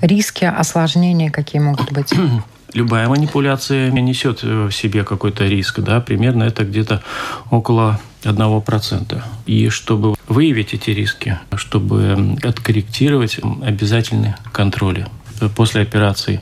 Риски, 0.00 0.44
осложнения 0.44 1.30
какие 1.30 1.60
могут 1.60 1.92
быть? 1.92 2.12
Любая 2.74 3.08
манипуляция 3.08 3.90
несет 3.90 4.42
в 4.42 4.70
себе 4.70 5.04
какой-то 5.04 5.44
риск, 5.44 5.80
да, 5.80 6.00
примерно 6.00 6.44
это 6.44 6.64
где-то 6.64 7.02
около 7.50 8.00
1%. 8.22 9.22
И 9.44 9.68
чтобы 9.68 10.14
выявить 10.26 10.72
эти 10.72 10.90
риски, 10.90 11.38
чтобы 11.56 12.38
откорректировать, 12.42 13.40
обязательны 13.62 14.36
контроли 14.52 15.06
после 15.54 15.82
операции 15.82 16.40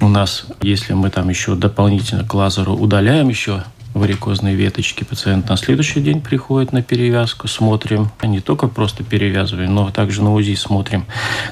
у 0.00 0.08
нас, 0.08 0.46
если 0.62 0.94
мы 0.94 1.10
там 1.10 1.28
еще 1.28 1.54
дополнительно 1.54 2.24
к 2.24 2.32
лазеру 2.32 2.74
удаляем 2.74 3.28
еще 3.28 3.64
варикозной 3.98 4.54
веточки. 4.54 5.04
Пациент 5.04 5.48
на 5.48 5.56
следующий 5.56 6.00
день 6.00 6.20
приходит 6.20 6.72
на 6.72 6.82
перевязку, 6.82 7.48
смотрим, 7.48 8.10
не 8.22 8.40
только 8.40 8.68
просто 8.68 9.04
перевязываем, 9.04 9.74
но 9.74 9.90
также 9.90 10.22
на 10.22 10.32
УЗИ 10.34 10.54
смотрим, 10.54 11.06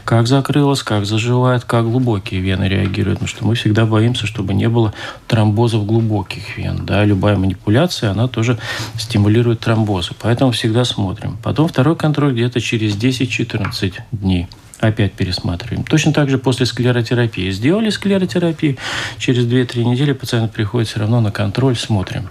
как 0.05 0.27
закрылось, 0.27 0.83
как 0.83 1.07
заживает, 1.07 1.65
как 1.65 1.85
глубокие 1.85 2.41
вены 2.41 2.65
реагируют. 2.65 3.19
Потому 3.19 3.29
что 3.29 3.47
мы 3.47 3.55
всегда 3.55 3.87
боимся, 3.87 4.27
чтобы 4.27 4.55
не 4.55 4.69
было 4.69 4.95
тромбозов 5.27 5.87
глубоких 5.87 6.57
вен. 6.57 6.87
Да? 6.87 7.05
Любая 7.05 7.37
манипуляция, 7.37 8.11
она 8.11 8.29
тоже 8.29 8.59
стимулирует 8.99 9.61
тромбозы. 9.61 10.13
Поэтому 10.21 10.53
всегда 10.53 10.85
смотрим. 10.85 11.39
Потом 11.43 11.69
второй 11.69 11.97
контроль 11.97 12.33
где-то 12.33 12.61
через 12.61 12.97
10-14 12.97 13.95
дней 14.13 14.49
опять 14.81 15.13
пересматриваем. 15.13 15.85
Точно 15.85 16.13
так 16.13 16.31
же 16.31 16.39
после 16.39 16.67
склеротерапии. 16.67 17.51
Сделали 17.51 17.91
склеротерапию, 17.91 18.77
через 19.19 19.47
2-3 19.47 19.85
недели 19.85 20.13
пациент 20.13 20.53
приходит 20.53 20.89
все 20.89 21.01
равно 21.01 21.21
на 21.21 21.31
контроль, 21.31 21.77
смотрим. 21.77 22.29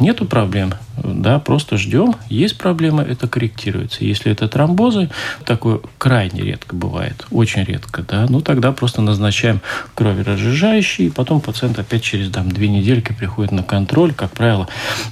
Нету 0.00 0.24
проблем, 0.24 0.74
да, 0.96 1.38
просто 1.38 1.76
ждем. 1.76 2.16
Есть 2.28 2.58
проблема, 2.58 3.02
это 3.02 3.28
корректируется. 3.28 4.04
Если 4.04 4.32
это 4.32 4.48
тромбозы, 4.48 5.08
такое 5.44 5.80
крайне 5.98 6.42
редко 6.42 6.74
бывает, 6.74 7.24
очень 7.30 7.62
редко, 7.62 8.02
да, 8.02 8.26
ну 8.28 8.40
тогда 8.40 8.72
просто 8.72 9.02
назначаем 9.02 9.60
кроверазжижающий, 9.94 11.06
и 11.06 11.10
потом 11.10 11.40
пациент 11.40 11.78
опять 11.78 12.02
через 12.02 12.30
там, 12.32 12.50
две 12.50 12.68
недельки 12.68 13.12
приходит 13.12 13.52
на 13.52 13.62
контроль. 13.62 14.12
Как 14.12 14.32
правило, 14.32 14.66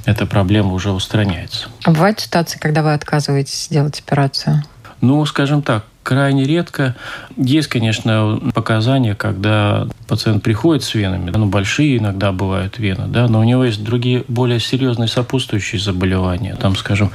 эта 0.05 0.27
проблема 0.27 0.73
уже 0.73 0.91
устраняется. 0.91 1.69
А 1.85 1.93
бывают 1.93 2.19
ситуации, 2.19 2.59
когда 2.59 2.83
вы 2.83 2.93
отказываетесь 2.93 3.67
сделать 3.67 4.01
операцию? 4.01 4.65
Ну, 5.01 5.25
скажем 5.27 5.63
так, 5.63 5.85
крайне 6.03 6.45
редко. 6.45 6.95
Есть, 7.37 7.69
конечно, 7.69 8.41
показания, 8.55 9.15
когда 9.15 9.87
пациент 10.09 10.43
приходит 10.43 10.83
с 10.83 10.95
венами, 10.95 11.31
ну, 11.31 11.47
большие 11.47 11.99
иногда 11.99 12.33
бывают 12.33 12.79
вены, 12.79 13.05
да, 13.09 13.29
но 13.29 13.41
у 13.41 13.45
него 13.45 13.65
есть 13.65 13.83
другие 13.83 14.25
более 14.29 14.61
серьезные 14.61 15.09
сопутствующие 15.09 15.81
заболевания. 15.81 16.57
Там, 16.57 16.77
скажем, 16.77 17.11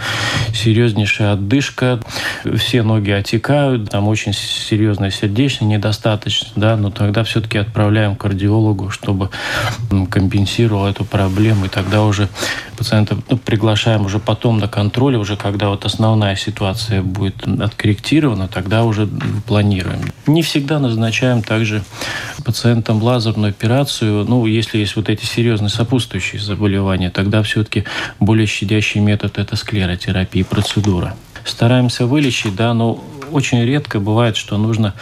серьезнейшая 0.54 1.34
отдышка, 1.34 2.00
все 2.56 2.84
ноги 2.84 3.12
отекают, 3.12 3.90
там 3.90 4.08
очень 4.08 4.34
серьезная 4.34 5.12
сердечная 5.12 5.68
недостаточность, 5.68 6.54
да, 6.56 6.76
но 6.78 6.90
тогда 6.90 7.24
все-таки 7.24 7.58
отправляем 7.58 8.16
к 8.16 8.22
кардиологу, 8.22 8.90
чтобы 8.90 9.30
компенсировал 10.10 10.88
эту 10.88 11.06
проблему, 11.06 11.66
и 11.66 11.70
тогда 11.70 12.04
уже 12.04 12.30
пациента 12.78 13.18
ну, 13.30 13.38
приглашаем 13.38 14.06
уже 14.06 14.20
потом 14.20 14.60
на 14.60 14.68
контроль, 14.68 15.16
уже 15.16 15.36
когда 15.36 15.70
вот 15.70 15.86
основная 15.86 16.36
ситуация 16.36 17.02
будет 17.02 17.48
откорректирована, 17.48 18.48
тогда 18.48 18.77
уже 18.84 19.08
планируем. 19.46 20.00
Не 20.26 20.42
всегда 20.42 20.80
назначаем 20.80 21.42
также 21.42 21.84
пациентам 22.44 23.02
лазерную 23.02 23.50
операцию, 23.50 24.26
ну, 24.26 24.46
если 24.46 24.78
есть 24.78 24.96
вот 24.96 25.10
эти 25.10 25.26
серьезные 25.26 25.70
сопутствующие 25.70 26.42
заболевания, 26.42 27.10
тогда 27.10 27.44
все-таки 27.44 27.84
более 28.20 28.48
щадящий 28.48 29.02
метод– 29.02 29.38
это 29.40 29.56
склеротерапия, 29.56 30.46
процедура. 30.46 31.16
Стараемся 31.46 32.06
вылечить, 32.06 32.56
да, 32.56 32.74
но 32.74 33.04
очень 33.32 33.64
редко 33.64 34.00
бывает, 34.00 34.36
что 34.38 34.58
нужно 34.58 34.94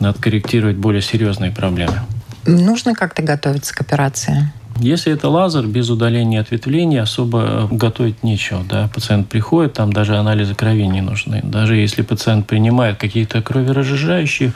откорректировать 0.00 0.76
более 0.76 1.02
серьезные 1.02 1.50
проблемы. 1.50 2.00
Нужно 2.46 2.94
как-то 2.94 3.22
готовиться 3.22 3.74
к 3.74 3.80
операции? 3.80 4.52
Если 4.80 5.12
это 5.12 5.28
лазер 5.28 5.66
без 5.66 5.90
удаления 5.90 6.40
ответвлений, 6.40 7.00
особо 7.00 7.68
готовить 7.70 8.22
нечего. 8.22 8.62
Да? 8.66 8.88
Пациент 8.94 9.28
приходит, 9.28 9.74
там 9.74 9.92
даже 9.92 10.16
анализы 10.16 10.54
крови 10.54 10.86
не 10.86 11.02
нужны. 11.02 11.42
Даже 11.44 11.76
если 11.76 12.00
пациент 12.00 12.46
принимает 12.46 12.96
какие-то 12.96 13.42
кроверазжижающие, 13.42 14.54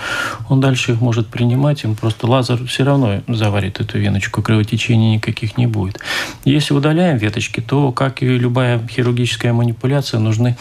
он 0.48 0.60
дальше 0.60 0.92
их 0.92 1.00
может 1.02 1.26
принимать, 1.26 1.84
им 1.84 1.94
просто 1.94 2.26
лазер 2.26 2.64
все 2.66 2.84
равно 2.84 3.20
заварит 3.28 3.80
эту 3.80 3.98
веночку, 3.98 4.40
кровотечений 4.40 5.16
никаких 5.16 5.58
не 5.58 5.66
будет. 5.66 6.00
Если 6.46 6.72
удаляем 6.72 7.18
веточки, 7.18 7.60
то, 7.60 7.92
как 7.92 8.22
и 8.22 8.26
любая 8.26 8.80
хирургическая 8.88 9.52
манипуляция, 9.52 10.20
нужны 10.20 10.56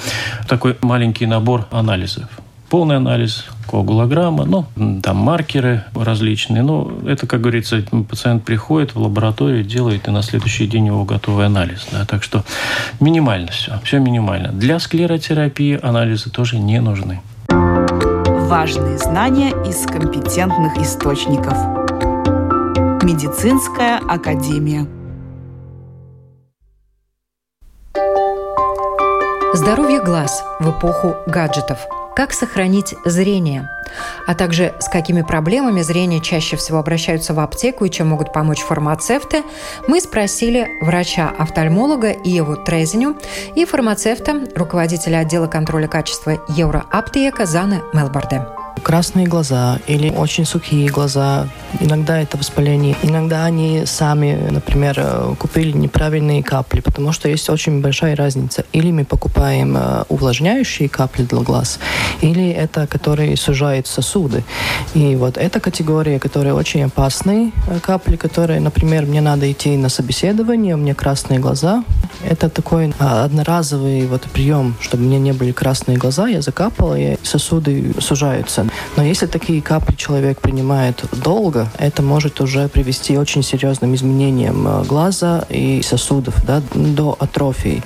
такой 0.47 0.76
маленький 0.82 1.26
набор 1.26 1.67
анализов 1.71 2.42
полный 2.73 2.97
анализ 2.97 3.45
коагулограмма, 3.69 4.45
ну, 4.45 4.65
там 5.03 5.17
маркеры 5.17 5.83
различные. 5.93 6.63
Но 6.63 6.91
это, 7.05 7.27
как 7.27 7.39
говорится, 7.41 7.83
пациент 8.09 8.45
приходит 8.45 8.95
в 8.95 8.99
лабораторию, 8.99 9.63
делает, 9.63 10.07
и 10.07 10.12
на 10.12 10.23
следующий 10.23 10.65
день 10.65 10.88
его 10.88 11.05
готовый 11.05 11.45
анализ. 11.45 11.86
Да, 11.91 12.03
так 12.05 12.23
что 12.23 12.43
минимально 12.99 13.51
все, 13.51 13.79
все 13.83 13.99
минимально. 13.99 14.49
Для 14.51 14.79
склеротерапии 14.79 15.79
анализы 15.83 16.31
тоже 16.31 16.57
не 16.57 16.81
нужны. 16.81 17.21
Важные 17.47 18.97
знания 18.97 19.49
из 19.69 19.86
компетентных 19.86 20.75
источников. 20.77 21.55
Медицинская 23.03 23.99
академия. 23.99 24.88
Здоровье 29.53 30.01
глаз 30.01 30.43
в 30.59 30.71
эпоху 30.71 31.17
гаджетов– 31.27 31.77
как 32.15 32.34
сохранить 32.34 32.95
зрение, 33.06 33.69
а 34.28 34.36
также 34.36 34.73
с 34.80 34.88
какими 34.89 35.21
проблемами 35.21 35.82
зрения 35.82 36.21
чаще 36.21 36.56
всего 36.58 36.80
обращаются 36.80 37.34
в 37.34 37.39
аптеку 37.39 37.86
и 37.86 37.89
чем 37.89 38.08
могут 38.08 38.34
помочь 38.34 38.62
фармацевты, 38.62 39.43
мы 39.88 39.99
спросили 39.99 40.67
врача-офтальмолога 40.82 42.12
Иеву 42.12 42.58
Трезиню 42.58 43.17
и 43.56 43.65
фармацевта, 43.65 44.43
руководителя 44.56 45.19
отдела 45.19 45.47
контроля 45.47 45.88
качества 45.88 46.43
Евроаптека 46.49 47.45
Заны 47.45 47.82
Мелборде 47.93 48.45
красные 48.81 49.27
глаза 49.27 49.79
или 49.88 50.09
очень 50.09 50.45
сухие 50.45 50.89
глаза. 50.89 51.47
Иногда 51.79 52.21
это 52.21 52.38
воспаление. 52.38 52.95
Иногда 53.03 53.45
они 53.45 53.83
сами, 53.86 54.38
например, 54.51 54.95
э, 54.97 55.36
купили 55.39 55.71
неправильные 55.71 56.43
капли, 56.43 56.81
потому 56.81 57.12
что 57.12 57.29
есть 57.29 57.49
очень 57.49 57.81
большая 57.81 58.15
разница. 58.15 58.65
Или 58.73 58.91
мы 58.91 59.05
покупаем 59.05 59.75
э, 59.77 60.03
увлажняющие 60.09 60.89
капли 60.89 61.23
для 61.23 61.39
глаз, 61.39 61.79
или 62.21 62.49
это, 62.49 62.88
которые 62.88 63.38
сужают 63.38 63.88
сосуды. 63.88 64.43
И 64.93 65.15
вот 65.15 65.38
эта 65.38 65.59
категория, 65.59 66.19
которые 66.19 66.53
очень 66.53 66.83
опасные 66.83 67.51
э, 67.67 67.79
капли, 67.79 68.15
которые, 68.15 68.59
например, 68.59 69.05
мне 69.05 69.21
надо 69.21 69.51
идти 69.51 69.77
на 69.77 69.89
собеседование, 69.89 70.75
у 70.75 70.77
меня 70.77 70.93
красные 70.93 71.39
глаза. 71.39 71.83
Это 72.23 72.49
такой 72.49 72.93
одноразовый 72.99 74.05
вот 74.07 74.23
прием, 74.23 74.75
чтобы 74.79 75.03
у 75.03 75.07
меня 75.07 75.19
не 75.19 75.33
были 75.33 75.51
красные 75.51 75.97
глаза, 75.97 76.27
я 76.27 76.41
закапала, 76.41 76.97
и 76.97 77.17
сосуды 77.23 77.93
сужаются. 77.99 78.62
Но 78.95 79.04
если 79.04 79.26
такие 79.26 79.62
капли 79.62 79.95
человек 79.95 80.39
принимает 80.39 81.04
долго, 81.12 81.69
это 81.78 82.02
может 82.02 82.41
уже 82.41 82.67
привести 82.67 83.15
к 83.15 83.19
очень 83.19 83.43
серьезным 83.43 83.95
изменениям 83.95 84.67
э, 84.67 84.84
глаза 84.84 85.45
и 85.49 85.82
сосудов 85.82 86.36
да, 86.45 86.62
до 86.73 87.15
атрофии. 87.19 87.84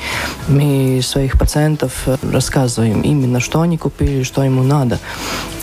Мы 0.48 1.02
своих 1.04 1.40
пациентов 1.40 2.04
э, 2.08 2.18
рассказываем 2.32 3.02
именно, 3.02 3.40
что 3.40 3.62
они 3.62 3.78
купили, 3.78 4.24
что 4.24 4.44
ему 4.44 4.64
надо. 4.64 5.00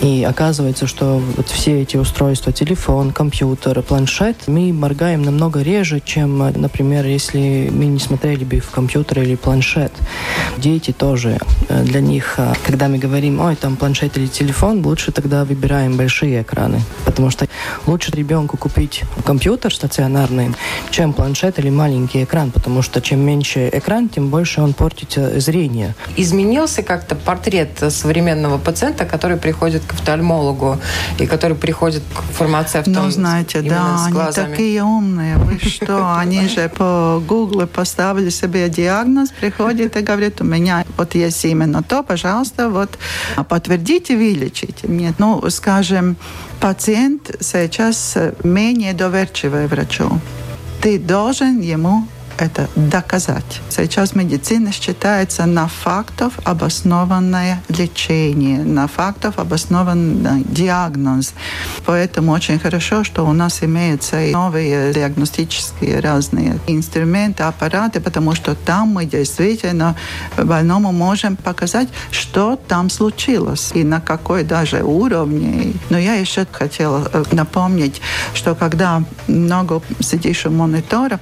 И 0.05 0.23
оказывается, 0.23 0.87
что 0.87 1.23
вот 1.35 1.49
все 1.49 1.81
эти 1.81 1.97
устройства, 1.97 2.53
телефон, 2.53 3.11
компьютер, 3.11 3.81
планшет, 3.81 4.37
мы 4.47 4.71
моргаем 4.71 5.23
намного 5.23 5.63
реже, 5.63 6.03
чем, 6.05 6.43
э, 6.43 6.53
например, 6.55 7.07
если 7.07 7.71
мы 7.73 7.87
не 7.87 7.99
смотрели 7.99 8.45
бы 8.45 8.61
в 8.61 8.71
компьютер 8.71 9.21
или 9.21 9.35
планшет. 9.35 9.93
Дети 10.59 10.91
тоже. 10.91 11.39
Для 11.71 12.03
них, 12.03 12.39
когда 12.67 12.89
мы 12.89 12.99
говорим, 12.99 13.41
ой, 13.41 13.57
там 13.57 13.77
планшет 13.77 14.19
или 14.19 14.27
телефон, 14.27 14.85
лучше 14.85 15.11
тогда 15.11 15.47
выбираем 15.47 15.97
большие 15.97 16.43
экраны. 16.43 16.83
Потому 17.07 17.31
что 17.31 17.49
лучше 17.87 18.13
ребенку 18.13 18.59
купить 18.59 19.05
компьютер 19.25 19.75
стационарный, 19.75 20.55
чем 20.91 21.15
планшет 21.15 21.59
или 21.59 21.71
маленький 21.71 22.25
экран. 22.25 22.51
Потому 22.51 22.83
что 22.83 23.01
чем 23.01 23.21
меньше 23.21 23.71
экран, 23.73 24.11
тем 24.11 24.29
больше 24.29 24.61
он 24.61 24.75
портит 24.75 25.17
э, 25.17 25.41
зрение. 25.41 25.95
Изменился 26.17 26.83
как-то 26.83 27.15
портрет 27.15 27.71
современного 27.89 28.59
пациента, 28.59 29.07
который 29.07 29.39
приходит 29.39 29.83
к 29.87 29.94
офтальмологу 29.95 30.79
и 31.19 31.27
который 31.27 31.57
приходит 31.57 32.03
к 32.15 32.21
фармацевту? 32.35 32.91
Ну, 32.91 33.11
знаете, 33.11 33.63
да, 33.63 34.05
они 34.07 34.33
такие 34.33 34.83
умные. 34.83 35.37
Вы 35.37 35.59
что? 35.59 36.17
Они 36.25 36.49
же 36.49 36.69
по 36.69 37.23
Гуглу 37.27 37.67
поставили 37.67 38.31
себе 38.31 38.69
диагноз, 38.69 39.31
приходят 39.31 39.97
и 39.97 40.01
говорят, 40.01 40.41
у 40.41 40.45
меня 40.45 40.85
вот 40.97 41.15
есть 41.15 41.45
именно 41.45 41.83
то, 41.83 42.03
пожалуйста, 42.03 42.69
вот 42.69 42.99
подтвердите, 43.49 44.17
вылечите. 44.17 44.89
Нет. 44.89 45.15
Ну, 45.19 45.43
скажем, 45.51 46.17
пациент 46.61 47.37
сейчас 47.41 48.17
менее 48.43 48.93
доверчивый 48.93 49.67
врачу. 49.67 50.21
Ты 50.81 50.99
должен 50.99 51.61
ему 51.61 52.07
это 52.39 52.69
доказать. 52.77 53.61
Сейчас 53.69 54.15
медицина 54.15 54.73
считается 54.73 55.47
на 55.47 55.69
фактов 55.69 56.35
обоснованное 56.45 57.63
лечение, 57.69 58.63
на 58.63 58.89
фактов 58.89 59.39
обоснованный 59.39 60.45
диагноз. 60.45 61.35
Поэтому 61.87 62.33
очень 62.33 62.59
хорошо, 62.59 63.05
что 63.05 63.27
у 63.27 63.33
нас 63.33 63.63
имеются 63.63 64.17
новые 64.33 64.93
диагностические 64.93 66.01
разные 66.01 66.59
инструменты, 66.67 67.43
аппараты, 67.45 68.01
потому 68.01 68.35
что 68.35 68.55
там 68.55 68.89
мы 68.89 69.05
действительно 69.07 69.97
больному 70.37 70.93
можем 70.93 71.37
показать, 71.37 71.89
что 72.11 72.57
там 72.57 72.91
случилось 72.91 73.71
и 73.75 73.85
на 73.85 74.01
какой 74.01 74.45
даже 74.45 74.83
уровне. 74.83 75.75
Но 75.91 75.99
я 75.99 76.15
еще 76.15 76.47
хотела 76.51 77.09
э, 77.13 77.25
напомнить, 77.33 78.01
что 78.35 78.55
когда 78.55 79.03
много 79.29 79.83
сидишь 80.01 80.47
у 80.47 80.51
монитора, 80.51 81.21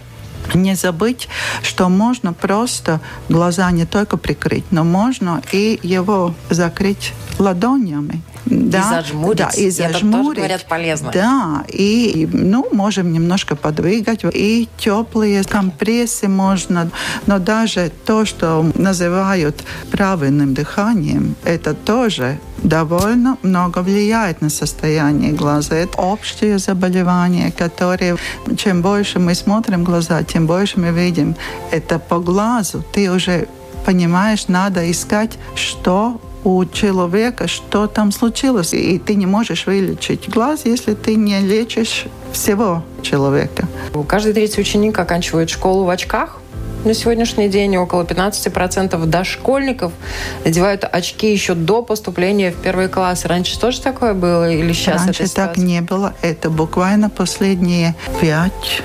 не 0.55 0.74
забыть, 0.74 1.28
что 1.62 1.88
можно 1.88 2.33
просто 2.33 3.00
глаза 3.28 3.70
не 3.70 3.87
только 3.87 4.16
прикрыть, 4.16 4.64
но 4.70 4.85
можно 4.85 5.42
и 5.52 5.78
его 5.83 6.35
закрыть 6.50 7.12
ладонями. 7.38 8.22
Да, 8.44 8.78
и 8.78 8.83
зажмурить. 8.83 9.38
Да, 9.38 9.48
и 9.57 9.70
зажмурить. 9.70 10.02
Это 10.02 10.11
тоже, 10.11 10.35
говорят, 10.35 10.66
полезно. 10.68 11.11
Да, 11.12 11.64
и, 11.68 12.28
ну, 12.33 12.68
можем 12.72 13.12
немножко 13.12 13.55
подвигать. 13.57 14.24
И 14.24 14.68
теплые 14.78 15.44
компрессы 15.44 16.28
можно. 16.28 16.90
Но 17.26 17.38
даже 17.38 17.92
то, 18.05 18.24
что 18.24 18.68
называют 18.74 19.62
правильным 19.90 20.55
дыханием, 20.55 21.37
это 21.44 21.74
тоже 21.74 22.38
довольно 22.62 23.38
много 23.42 23.79
влияет 23.79 24.40
на 24.40 24.51
состояние 24.51 25.33
глаза. 25.33 25.77
Это 25.77 26.01
общее 26.01 26.59
заболевание, 26.59 27.53
которое 27.53 28.16
чем 28.57 28.83
больше 28.83 29.18
мы 29.18 29.35
смотрим 29.35 29.85
глаза, 29.85 30.22
тем 30.22 30.46
больше 30.46 30.81
мы 30.81 30.90
видим. 30.90 31.37
Это 31.70 31.98
по 31.98 32.18
глазу. 32.18 32.83
Ты 32.92 33.11
уже 33.11 33.48
понимаешь, 33.85 34.48
надо 34.48 34.90
искать, 34.90 35.38
что 35.55 36.20
у 36.44 36.64
человека, 36.64 37.46
что 37.46 37.87
там 37.87 38.12
случилось. 38.12 38.75
И 38.75 38.98
ты 38.98 39.14
не 39.14 39.27
можешь 39.27 39.66
вылечить 39.66 40.29
глаз, 40.29 40.62
если 40.64 40.94
ты 40.94 41.14
не 41.14 41.40
лечишь 41.40 42.07
всего 42.33 42.83
человека. 43.03 43.68
Каждый 44.09 44.33
третий 44.33 44.61
ученик 44.61 44.98
оканчивает 44.98 45.51
школу 45.51 45.85
в 45.85 45.90
очках. 45.90 46.38
На 46.84 46.94
сегодняшний 46.94 47.48
день 47.48 47.76
около 47.76 48.02
15% 48.02 49.06
дошкольников 49.06 49.92
надевают 50.44 50.84
очки 50.84 51.30
еще 51.30 51.54
до 51.54 51.82
поступления 51.82 52.50
в 52.50 52.56
первый 52.56 52.88
класс. 52.88 53.24
Раньше 53.24 53.58
тоже 53.58 53.80
такое 53.80 54.14
было 54.14 54.50
или 54.50 54.72
сейчас 54.72 55.04
Раньше 55.04 55.22
это 55.22 55.34
так 55.34 55.56
не 55.58 55.80
было. 55.80 56.12
Это 56.22 56.50
буквально 56.50 57.08
последние 57.08 57.94
пять 58.20 58.82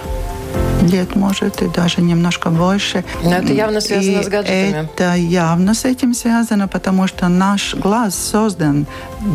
лет, 0.83 1.15
может, 1.15 1.61
и 1.63 1.67
даже 1.67 2.01
немножко 2.01 2.49
больше. 2.49 3.03
Но 3.23 3.35
это 3.35 3.51
явно 3.51 3.81
связано 3.81 4.19
и 4.19 4.23
с 4.23 4.27
гаджетами. 4.27 4.89
Это 4.93 5.15
явно 5.15 5.73
с 5.73 5.83
этим 5.83 6.13
связано, 6.13 6.67
потому 6.67 7.07
что 7.07 7.27
наш 7.27 7.73
глаз 7.75 8.15
создан 8.15 8.85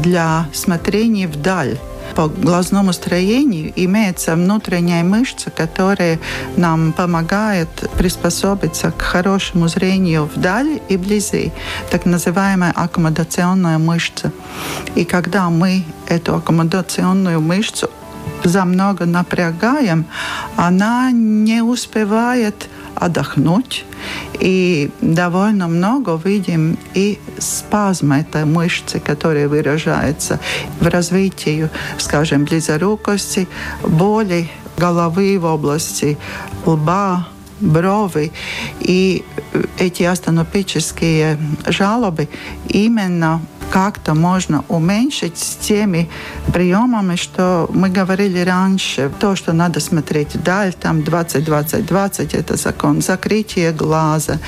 для 0.02 0.46
смотрения 0.52 1.26
вдаль 1.26 1.78
по 2.14 2.28
глазному 2.28 2.92
строению 2.92 3.72
имеется 3.76 4.34
внутренняя 4.34 5.02
мышца, 5.02 5.50
которая 5.50 6.18
нам 6.56 6.92
помогает 6.92 7.68
приспособиться 7.96 8.90
к 8.90 9.02
хорошему 9.02 9.68
зрению 9.68 10.28
вдали 10.34 10.82
и 10.88 10.96
вблизи, 10.96 11.52
так 11.90 12.06
называемая 12.06 12.72
аккомодационная 12.72 13.78
мышца. 13.78 14.32
И 14.94 15.04
когда 15.04 15.50
мы 15.50 15.84
эту 16.08 16.34
аккомодационную 16.34 17.40
мышцу 17.40 17.88
за 18.44 18.64
много 18.64 19.06
напрягаем, 19.06 20.06
она 20.56 21.10
не 21.12 21.62
успевает 21.62 22.68
отдохнуть. 22.94 23.84
И 24.40 24.90
довольно 25.00 25.68
много 25.68 26.20
видим 26.24 26.78
и 26.94 27.18
спазма 27.38 28.20
этой 28.20 28.44
мышцы, 28.44 29.00
которая 29.00 29.48
выражается 29.48 30.40
в 30.80 30.86
развитии, 30.86 31.68
скажем, 31.98 32.44
близорукости, 32.44 33.48
боли 33.82 34.50
головы 34.76 35.38
в 35.38 35.44
области 35.44 36.18
лба, 36.66 37.28
брови. 37.60 38.32
И 38.80 39.24
эти 39.78 40.02
астенопические 40.02 41.38
жалобы 41.66 42.28
именно 42.68 43.40
как-то 43.72 44.12
можно 44.14 44.64
уменьшить 44.68 45.38
с 45.38 45.56
теми 45.56 46.10
приемами, 46.52 47.16
что 47.16 47.70
мы 47.72 47.88
говорили 47.88 48.40
раньше. 48.40 49.10
То, 49.18 49.34
что 49.34 49.54
надо 49.54 49.80
смотреть 49.80 50.34
вдаль, 50.34 50.74
там 50.74 50.98
20-20-20, 50.98 52.36
это 52.38 52.56
закон. 52.56 53.00
Закрытие 53.00 53.72
глаза, 53.72 54.38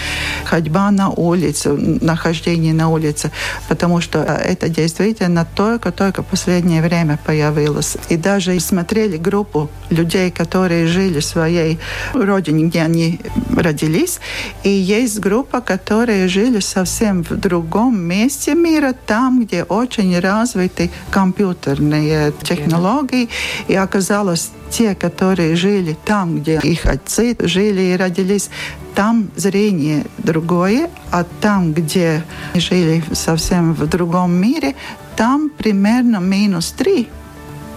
ходьба 0.44 0.90
на 0.90 1.08
улицу, 1.08 1.78
нахождение 2.02 2.74
на 2.74 2.90
улице, 2.90 3.30
потому 3.66 4.02
что 4.02 4.18
это 4.18 4.68
действительно 4.68 5.46
только-только 5.54 6.22
последнее 6.22 6.82
время 6.82 7.18
появилось. 7.24 7.96
И 8.10 8.18
даже 8.18 8.60
смотрели 8.60 9.16
группу 9.16 9.70
людей, 9.88 10.30
которые 10.30 10.86
жили 10.86 11.20
в 11.20 11.24
своей 11.24 11.78
родине, 12.12 12.66
где 12.66 12.82
они 12.82 13.20
родились, 13.56 14.20
и 14.64 14.68
есть 14.68 15.18
группа, 15.20 15.62
которые 15.62 16.28
жили 16.28 16.60
совсем 16.60 17.24
в 17.24 17.36
другом 17.36 17.98
месте 17.98 18.54
мира, 18.54 18.92
там, 19.14 19.44
где 19.44 19.62
очень 19.62 20.18
развиты 20.18 20.90
компьютерные 21.10 22.32
технологии. 22.42 23.28
И 23.68 23.76
оказалось, 23.76 24.50
те, 24.70 24.96
которые 24.96 25.54
жили 25.54 25.96
там, 26.04 26.40
где 26.40 26.58
их 26.58 26.84
отцы 26.84 27.36
жили 27.38 27.82
и 27.92 27.96
родились, 27.96 28.50
там 28.96 29.28
зрение 29.36 30.04
другое, 30.18 30.90
а 31.12 31.24
там, 31.40 31.72
где 31.72 32.24
жили 32.56 33.04
совсем 33.12 33.74
в 33.74 33.86
другом 33.86 34.32
мире, 34.32 34.74
там 35.14 35.48
примерно 35.48 36.18
минус 36.18 36.72
три 36.72 37.08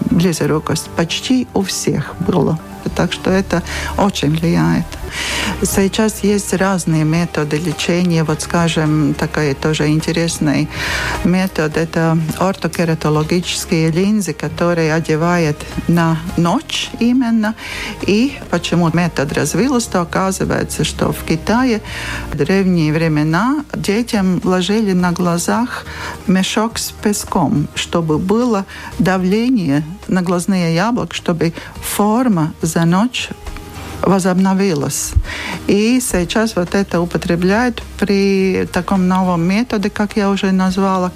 близорукость 0.09 0.89
почти 0.95 1.47
у 1.53 1.61
всех 1.61 2.15
было. 2.27 2.57
Так 2.89 3.13
что 3.13 3.31
это 3.31 3.63
очень 3.97 4.35
влияет. 4.35 4.85
Сейчас 5.63 6.23
есть 6.23 6.53
разные 6.53 7.03
методы 7.03 7.57
лечения. 7.57 8.23
Вот, 8.23 8.41
скажем, 8.41 9.13
такой 9.13 9.53
тоже 9.53 9.87
интересный 9.87 10.67
метод– 11.23 11.77
это 11.77 12.17
ортокератологические 12.37 13.91
линзы, 13.91 14.33
которые 14.33 14.93
одевают 14.93 15.57
на 15.87 16.17
ночь 16.37 16.89
именно. 16.99 17.55
И 18.01 18.37
почему 18.51 18.89
метод 18.93 19.33
развился, 19.33 19.91
то 19.91 20.01
оказывается, 20.01 20.83
что 20.83 21.11
в 21.11 21.23
Китае 21.23 21.81
в 22.31 22.35
древние 22.37 22.93
времена 22.93 23.63
детям 23.73 24.41
ложили 24.43 24.93
на 24.93 25.11
глазах 25.11 25.85
мешок 26.27 26.77
с 26.77 26.91
песком, 26.91 27.67
чтобы 27.75 28.17
было 28.19 28.65
давление 28.99 29.83
на 30.07 30.21
глазные 30.21 30.75
яблоки, 30.75 31.15
чтобы 31.15 31.53
форма 31.75 32.53
за 32.61 32.85
ночь 32.85 33.29
возобновилась. 34.01 35.13
И 35.67 35.99
сейчас 35.99 36.55
вот 36.55 36.75
это 36.75 37.01
употребляют 37.01 37.83
при 37.99 38.67
таком 38.71 39.07
новом 39.07 39.41
методе, 39.43 39.89
как 39.89 40.17
я 40.17 40.29
уже 40.29 40.51
назвала. 40.51 41.11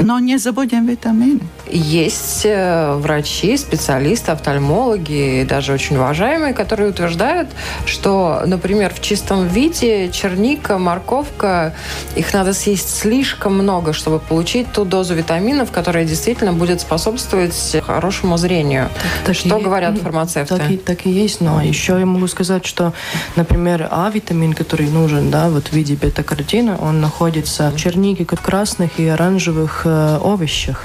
Но 0.00 0.18
не 0.18 0.38
забудем 0.38 0.86
витамины. 0.86 1.40
Есть 1.68 2.42
э, 2.44 2.94
врачи, 2.94 3.56
специалисты, 3.56 4.30
офтальмологи, 4.30 5.44
даже 5.48 5.72
очень 5.72 5.96
уважаемые, 5.96 6.54
которые 6.54 6.90
утверждают, 6.90 7.48
что, 7.86 8.42
например, 8.46 8.94
в 8.94 9.00
чистом 9.00 9.48
виде 9.48 10.10
черника, 10.12 10.78
морковка, 10.78 11.74
их 12.14 12.32
надо 12.32 12.52
съесть 12.52 12.96
слишком 12.96 13.54
много, 13.54 13.92
чтобы 13.92 14.20
получить 14.20 14.70
ту 14.72 14.84
дозу 14.84 15.14
витаминов, 15.14 15.72
которая 15.72 16.04
действительно 16.04 16.52
будет 16.52 16.80
способствовать 16.80 17.76
хорошему 17.84 18.36
зрению. 18.36 18.88
Так, 19.24 19.34
что 19.34 19.58
и, 19.58 19.62
говорят 19.62 19.98
фармацевты? 19.98 20.56
Так 20.56 20.70
и, 20.70 20.76
так 20.76 21.06
и 21.06 21.10
есть, 21.10 21.40
но 21.40 21.60
еще 21.60 21.98
я 21.98 22.06
могу 22.26 22.28
сказать, 22.28 22.66
что, 22.66 22.92
например, 23.36 23.88
А-витамин, 23.90 24.52
который 24.52 24.88
нужен 24.88 25.30
да, 25.30 25.48
вот 25.48 25.68
в 25.68 25.72
виде 25.72 25.94
бета-каротина, 25.94 26.76
он 26.76 27.00
находится 27.00 27.70
в 27.70 27.76
чернике, 27.76 28.24
в 28.24 28.40
красных 28.40 28.98
и 28.98 29.06
оранжевых 29.08 29.82
э, 29.84 30.18
овощах. 30.22 30.82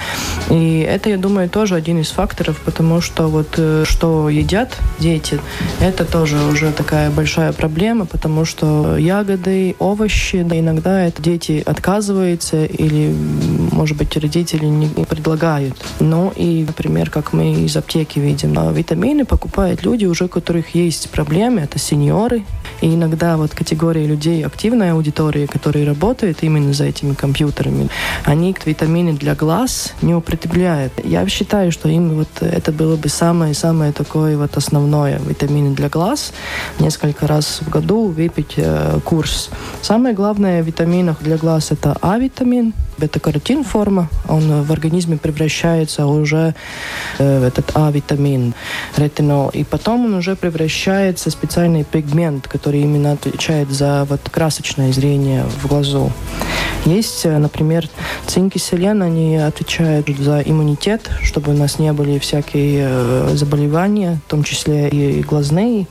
И 0.50 0.86
это, 0.88 1.10
я 1.10 1.18
думаю, 1.18 1.50
тоже 1.50 1.76
один 1.76 2.00
из 2.00 2.12
факторов, 2.12 2.62
потому 2.66 3.02
что 3.02 3.28
вот 3.28 3.56
э, 3.58 3.86
что 3.88 4.30
едят 4.30 4.78
дети, 5.00 5.40
это 5.80 6.06
тоже 6.06 6.38
уже 6.52 6.72
такая 6.72 7.10
большая 7.10 7.54
проблема, 7.54 8.06
потому 8.06 8.46
что 8.46 8.98
ягоды, 8.98 9.76
овощи, 9.80 10.44
да, 10.44 10.60
иногда 10.60 11.02
это 11.08 11.22
дети 11.22 11.64
отказываются 11.66 12.66
или, 12.66 13.16
может 13.82 13.98
быть, 13.98 14.16
родители 14.16 14.66
не 14.66 15.06
предлагают. 15.06 15.74
Ну 16.00 16.32
и, 16.36 16.64
например, 16.68 17.10
как 17.10 17.34
мы 17.34 17.66
из 17.66 17.76
аптеки 17.76 18.20
видим, 18.20 18.54
а 18.60 18.72
витамины 18.72 19.26
покупают 19.26 19.82
люди 19.82 20.06
уже, 20.06 20.26
у 20.26 20.28
которых 20.28 20.76
есть 20.76 21.10
проблемы, 21.10 21.62
это 21.62 21.80
сеньоры, 21.80 22.44
и 22.82 22.96
иногда 22.96 23.38
вот 23.38 23.54
категория 23.54 24.06
людей, 24.06 24.44
активная 24.46 24.94
аудитория, 24.94 25.48
которые 25.48 25.86
работают 25.86 26.40
именно 26.42 26.74
за 26.74 26.86
этими 26.86 27.14
компьютерами, 27.14 27.90
они 28.26 28.56
витамины 28.66 29.14
для 29.14 29.36
глаз 29.36 29.94
не 30.02 30.16
употребляют. 30.16 30.94
Я 31.04 31.28
считаю, 31.30 31.72
что 31.72 31.90
им 31.90 32.10
вот 32.16 32.30
это 32.42 32.72
было 32.72 32.96
бы 32.96 33.08
самое-самое 33.10 33.92
такое 33.92 34.38
вот 34.38 34.58
основное 34.58 35.20
витамины 35.20 35.76
для 35.76 35.90
глаз. 35.90 36.34
Несколько 36.80 37.28
раз 37.28 37.62
в 37.62 37.70
году 37.70 38.08
выпить 38.08 38.54
э, 38.58 39.00
курс. 39.06 39.50
Самое 39.82 40.16
главное 40.16 40.64
в 40.64 40.66
витаминах 40.66 41.22
для 41.22 41.38
глаз 41.38 41.72
это 41.72 41.96
А-витамин, 42.02 42.74
бета-каротин 42.98 43.64
форма, 43.64 44.10
он 44.28 44.64
в 44.64 44.72
организме 44.72 45.18
превращается 45.18 46.06
уже 46.06 46.56
э, 47.18 47.40
в 47.40 47.44
этот 47.44 47.72
А-витамин, 47.74 48.54
ретинол, 48.98 49.50
и 49.50 49.64
потом 49.64 50.06
он 50.06 50.14
уже 50.14 50.36
превращается 50.36 51.30
в 51.30 51.34
специальный 51.34 51.84
пигмент, 51.84 52.48
который 52.48 52.71
именно 52.80 53.14
отвечает 53.14 53.70
за 53.72 54.06
вот 54.10 54.22
красочное 54.30 54.92
зрение 54.92 55.44
в 55.44 55.68
глазу. 55.68 56.12
Есть, 56.86 57.26
э, 57.26 57.38
например, 57.38 57.88
цинк 58.26 58.56
и 58.56 58.60
селен, 58.60 59.04
они 59.04 59.38
отвечают 59.38 60.08
за 60.18 60.42
иммунитет, 60.42 61.10
чтобы 61.24 61.52
у 61.52 61.58
нас 61.58 61.78
не 61.78 61.94
были 61.94 62.18
всякие 62.18 62.88
э, 62.90 63.30
заболевания, 63.34 64.20
в 64.26 64.30
том 64.30 64.44
числе 64.44 64.90
и 64.90 65.22
глазные. 65.22 65.88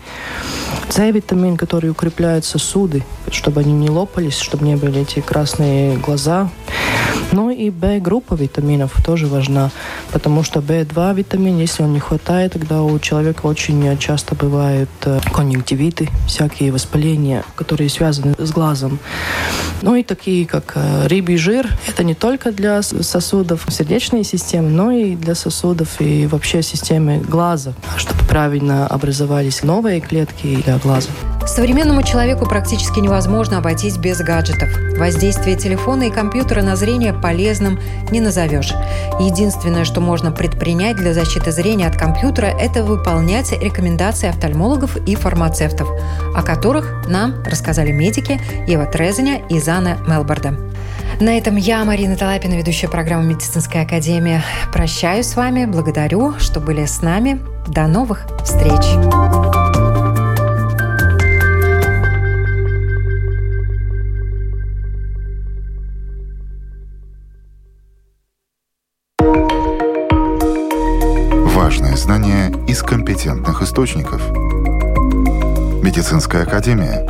С-витамин, 0.88 1.57
который 1.57 1.90
укрепляет 1.90 2.45
сосуды, 2.45 3.05
чтобы 3.31 3.61
они 3.61 3.73
не 3.73 3.88
лопались, 3.88 4.38
чтобы 4.38 4.66
не 4.66 4.74
были 4.74 5.03
эти 5.03 5.20
красные 5.20 5.97
глаза. 5.97 6.51
Ну 7.33 7.49
и 7.61 7.70
В-группа 7.70 8.34
витаминов 8.34 8.92
тоже 9.04 9.26
важна, 9.26 9.70
потому 10.12 10.42
что 10.42 10.61
В2 10.61 11.14
витамин, 11.14 11.58
если 11.58 11.82
он 11.82 11.92
не 11.92 12.00
хватает, 12.00 12.52
тогда 12.52 12.82
у 12.82 12.98
человека 12.98 13.46
очень 13.46 13.98
часто 13.98 14.34
бывают 14.34 14.88
э, 15.04 15.20
конъюнктивиты, 15.32 16.08
всякие 16.26 16.72
воспаления, 16.72 17.44
которые 17.56 17.90
связаны 17.90 18.34
с 18.38 18.50
глазом. 18.50 18.98
Ну 19.82 19.94
и 19.94 20.02
такие, 20.02 20.46
как 20.46 20.72
э, 20.74 21.06
рыбий 21.06 21.36
жир, 21.36 21.68
это 21.86 22.02
не 22.02 22.14
только 22.14 22.50
для 22.50 22.80
сосудов 22.82 23.66
сердечной 23.68 24.24
системы, 24.24 24.70
но 24.70 24.90
и 24.90 25.14
для 25.14 25.34
сосудов 25.34 26.00
и 26.00 26.26
вообще 26.26 26.62
системы 26.62 27.18
глаза, 27.18 27.74
чтобы 27.98 28.20
правильно 28.24 28.86
образовались 28.86 29.62
новые 29.62 30.00
клетки 30.00 30.56
для 30.64 30.78
глаза. 30.78 31.11
Современному 31.47 32.03
человеку 32.03 32.47
практически 32.47 33.01
невозможно 33.01 33.59
обойтись 33.59 33.97
без 33.97 34.18
гаджетов. 34.18 34.68
Воздействие 34.97 35.57
телефона 35.57 36.05
и 36.05 36.11
компьютера 36.11 36.62
на 36.62 36.76
зрение 36.76 37.12
полезным 37.12 37.78
не 38.11 38.20
назовешь. 38.20 38.72
Единственное, 39.18 39.84
что 39.84 40.01
можно 40.01 40.30
предпринять 40.30 40.97
для 40.97 41.12
защиты 41.12 41.51
зрения 41.51 41.86
от 41.86 41.97
компьютера, 41.97 42.47
это 42.47 42.84
выполнять 42.84 43.53
рекомендации 43.53 44.28
офтальмологов 44.28 44.97
и 45.09 45.14
фармацевтов, 45.14 45.88
о 46.34 46.43
которых 46.43 47.07
нам 47.09 47.43
рассказали 47.45 47.91
медики 47.91 48.41
Ева 48.66 48.86
Трезеня 48.86 49.43
и 49.49 49.59
Зана 49.59 49.99
Мелборда. 50.07 50.57
На 51.20 51.36
этом 51.36 51.57
я, 51.57 51.84
Марина 51.84 52.16
Талапина, 52.16 52.55
ведущая 52.55 52.88
программы 52.88 53.24
«Медицинская 53.24 53.82
академия», 53.82 54.43
прощаюсь 54.72 55.26
с 55.26 55.36
вами. 55.36 55.66
Благодарю, 55.66 56.38
что 56.38 56.61
были 56.61 56.86
с 56.86 57.03
нами. 57.03 57.41
До 57.66 57.86
новых 57.86 58.26
встреч! 58.43 59.49
Компетентных 72.83 73.62
источников. 73.62 74.20
Медицинская 75.83 76.43
академия 76.43 77.07